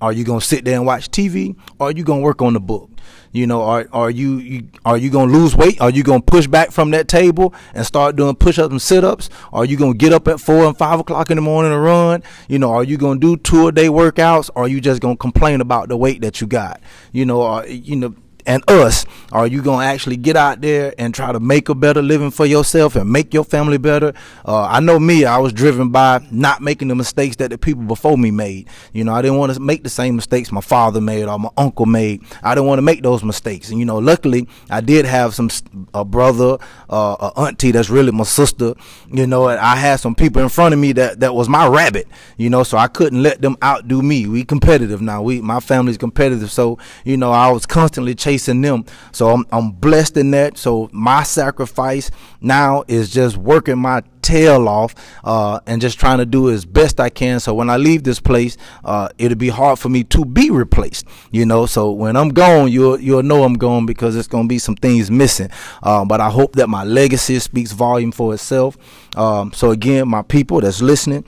are 0.00 0.12
you 0.12 0.24
gonna 0.24 0.40
sit 0.40 0.64
there 0.64 0.76
and 0.76 0.86
watch 0.86 1.10
TV, 1.10 1.56
or 1.78 1.88
are 1.88 1.92
you 1.92 2.04
gonna 2.04 2.22
work 2.22 2.42
on 2.42 2.54
the 2.54 2.60
book? 2.60 2.90
You 3.32 3.46
know, 3.48 3.62
are 3.62 3.86
are 3.92 4.10
you, 4.10 4.38
you 4.38 4.68
are 4.84 4.96
you 4.96 5.10
gonna 5.10 5.32
lose 5.32 5.56
weight? 5.56 5.80
Are 5.80 5.90
you 5.90 6.02
gonna 6.02 6.22
push 6.22 6.46
back 6.46 6.70
from 6.70 6.92
that 6.92 7.08
table 7.08 7.52
and 7.74 7.84
start 7.84 8.14
doing 8.16 8.36
push 8.36 8.58
ups 8.58 8.70
and 8.70 8.80
sit 8.80 9.04
ups? 9.04 9.28
Are 9.52 9.64
you 9.64 9.76
gonna 9.76 9.94
get 9.94 10.12
up 10.12 10.28
at 10.28 10.38
four 10.40 10.64
and 10.66 10.76
five 10.76 11.00
o'clock 11.00 11.30
in 11.30 11.36
the 11.36 11.42
morning 11.42 11.72
and 11.72 11.82
run? 11.82 12.22
You 12.48 12.60
know, 12.60 12.70
are 12.70 12.84
you 12.84 12.96
gonna 12.96 13.18
do 13.18 13.36
two 13.36 13.66
a 13.66 13.72
day 13.72 13.88
workouts? 13.88 14.50
Or 14.54 14.64
are 14.64 14.68
you 14.68 14.80
just 14.80 15.00
gonna 15.00 15.16
complain 15.16 15.60
about 15.60 15.88
the 15.88 15.96
weight 15.96 16.20
that 16.20 16.40
you 16.40 16.46
got? 16.46 16.80
You 17.12 17.26
know, 17.26 17.42
are, 17.42 17.66
you 17.66 17.96
know 17.96 18.14
and 18.46 18.62
us 18.70 19.04
are 19.32 19.48
you 19.48 19.62
going 19.62 19.80
to 19.80 19.92
actually 19.92 20.16
get 20.16 20.36
out 20.36 20.60
there 20.60 20.94
and 20.96 21.12
try 21.12 21.32
to 21.32 21.40
make 21.40 21.68
a 21.68 21.74
better 21.74 22.00
living 22.00 22.30
for 22.30 22.46
yourself 22.46 22.94
and 22.94 23.10
make 23.10 23.34
your 23.34 23.44
family 23.44 23.78
better? 23.78 24.12
Uh, 24.44 24.62
i 24.62 24.80
know 24.80 24.98
me 24.98 25.24
i 25.24 25.38
was 25.38 25.52
driven 25.52 25.90
by 25.90 26.24
not 26.30 26.60
making 26.62 26.88
the 26.88 26.94
mistakes 26.94 27.36
that 27.36 27.50
the 27.50 27.58
people 27.58 27.82
before 27.82 28.16
me 28.16 28.30
made. 28.30 28.68
You 28.92 29.04
know 29.04 29.12
i 29.12 29.22
didn't 29.22 29.38
want 29.38 29.52
to 29.54 29.60
make 29.60 29.82
the 29.82 29.90
same 29.90 30.14
mistakes 30.16 30.52
my 30.52 30.60
father 30.60 31.00
made 31.00 31.24
or 31.24 31.38
my 31.38 31.48
uncle 31.56 31.86
made. 31.86 32.22
I 32.42 32.54
didn't 32.54 32.68
want 32.68 32.78
to 32.78 32.82
make 32.82 33.02
those 33.02 33.24
mistakes. 33.24 33.70
And 33.70 33.78
you 33.78 33.84
know 33.84 33.98
luckily 33.98 34.46
i 34.70 34.80
did 34.80 35.04
have 35.04 35.34
some 35.34 35.50
a 35.92 36.04
brother 36.04 36.58
uh, 36.90 37.16
a 37.20 37.40
auntie 37.40 37.70
that's 37.72 37.90
really 37.90 38.12
my 38.12 38.24
sister 38.24 38.74
you 39.12 39.26
know 39.26 39.48
i 39.48 39.76
had 39.76 39.96
some 39.96 40.14
people 40.14 40.42
in 40.42 40.48
front 40.48 40.74
of 40.74 40.80
me 40.80 40.92
that 40.92 41.20
that 41.20 41.34
was 41.34 41.48
my 41.48 41.66
rabbit 41.66 42.06
you 42.36 42.50
know 42.50 42.62
so 42.62 42.76
i 42.78 42.86
couldn't 42.86 43.22
let 43.22 43.40
them 43.40 43.56
outdo 43.62 44.02
me. 44.02 44.26
We 44.26 44.44
competitive 44.44 45.00
now. 45.00 45.22
We 45.22 45.40
my 45.40 45.60
family's 45.60 45.98
competitive. 45.98 46.50
So 46.52 46.78
you 47.04 47.16
know 47.16 47.32
i 47.32 47.50
was 47.50 47.66
constantly 47.66 48.14
chasing 48.14 48.33
chasing 48.34 48.60
them. 48.60 48.84
So 49.12 49.30
I'm, 49.30 49.46
I'm 49.52 49.70
blessed 49.70 50.16
in 50.16 50.30
that. 50.32 50.58
So 50.58 50.88
my 50.92 51.22
sacrifice 51.22 52.10
now 52.40 52.84
is 52.88 53.10
just 53.10 53.36
working 53.36 53.78
my 53.78 54.02
tail 54.22 54.68
off 54.68 54.94
uh, 55.22 55.60
and 55.66 55.80
just 55.80 56.00
trying 56.00 56.18
to 56.18 56.26
do 56.26 56.50
as 56.50 56.64
best 56.64 56.98
I 56.98 57.10
can. 57.10 57.40
So 57.40 57.54
when 57.54 57.70
I 57.70 57.76
leave 57.76 58.02
this 58.02 58.20
place, 58.20 58.56
uh, 58.84 59.08
it'll 59.18 59.38
be 59.38 59.50
hard 59.50 59.78
for 59.78 59.88
me 59.88 60.02
to 60.04 60.24
be 60.24 60.50
replaced. 60.50 61.06
You 61.30 61.46
know, 61.46 61.66
so 61.66 61.92
when 61.92 62.16
I'm 62.16 62.30
gone, 62.30 62.72
you'll 62.72 62.98
you'll 63.00 63.22
know 63.22 63.44
I'm 63.44 63.54
gone 63.54 63.86
because 63.86 64.16
it's 64.16 64.28
gonna 64.28 64.48
be 64.48 64.58
some 64.58 64.76
things 64.76 65.10
missing. 65.10 65.50
Uh, 65.82 66.04
but 66.04 66.20
I 66.20 66.30
hope 66.30 66.54
that 66.54 66.68
my 66.68 66.84
legacy 66.84 67.38
speaks 67.38 67.72
volume 67.72 68.12
for 68.12 68.34
itself. 68.34 68.76
Um, 69.16 69.52
so 69.52 69.70
again, 69.70 70.08
my 70.08 70.22
people 70.22 70.60
that's 70.60 70.82
listening. 70.82 71.24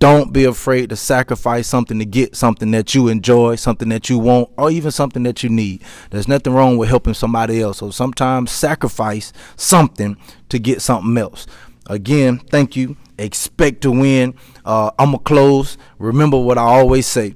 Don't 0.00 0.32
be 0.32 0.44
afraid 0.44 0.88
to 0.88 0.96
sacrifice 0.96 1.68
something 1.68 1.98
to 1.98 2.06
get 2.06 2.34
something 2.34 2.70
that 2.70 2.94
you 2.94 3.08
enjoy, 3.08 3.56
something 3.56 3.90
that 3.90 4.08
you 4.08 4.18
want, 4.18 4.48
or 4.56 4.70
even 4.70 4.90
something 4.90 5.22
that 5.24 5.42
you 5.42 5.50
need. 5.50 5.82
There's 6.10 6.26
nothing 6.26 6.54
wrong 6.54 6.78
with 6.78 6.88
helping 6.88 7.12
somebody 7.12 7.60
else. 7.60 7.78
So 7.78 7.90
sometimes 7.90 8.50
sacrifice 8.50 9.30
something 9.56 10.16
to 10.48 10.58
get 10.58 10.80
something 10.80 11.16
else. 11.18 11.46
Again, 11.86 12.38
thank 12.38 12.76
you. 12.76 12.96
Expect 13.18 13.82
to 13.82 13.90
win. 13.90 14.34
Uh, 14.64 14.90
I'm 14.98 15.10
going 15.10 15.18
to 15.18 15.24
close. 15.24 15.76
Remember 15.98 16.38
what 16.38 16.56
I 16.56 16.62
always 16.62 17.06
say 17.06 17.34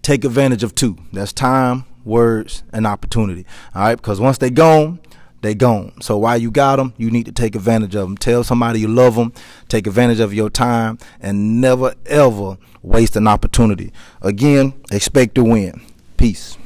take 0.00 0.24
advantage 0.24 0.62
of 0.62 0.74
two 0.74 0.96
that's 1.12 1.34
time, 1.34 1.84
words, 2.02 2.62
and 2.72 2.86
opportunity. 2.86 3.44
All 3.74 3.82
right, 3.82 3.94
because 3.96 4.20
once 4.20 4.38
they're 4.38 4.48
gone, 4.48 5.00
they 5.40 5.54
gone. 5.54 5.92
So 6.00 6.18
while 6.18 6.38
you 6.38 6.50
got 6.50 6.76
them, 6.76 6.92
you 6.96 7.10
need 7.10 7.26
to 7.26 7.32
take 7.32 7.54
advantage 7.54 7.94
of 7.94 8.02
them. 8.02 8.16
Tell 8.16 8.44
somebody 8.44 8.80
you 8.80 8.88
love 8.88 9.14
them. 9.14 9.32
Take 9.68 9.86
advantage 9.86 10.20
of 10.20 10.34
your 10.34 10.50
time 10.50 10.98
and 11.20 11.60
never 11.60 11.94
ever 12.06 12.58
waste 12.82 13.16
an 13.16 13.26
opportunity. 13.28 13.92
Again, 14.20 14.74
expect 14.90 15.34
to 15.36 15.44
win. 15.44 15.80
Peace. 16.16 16.57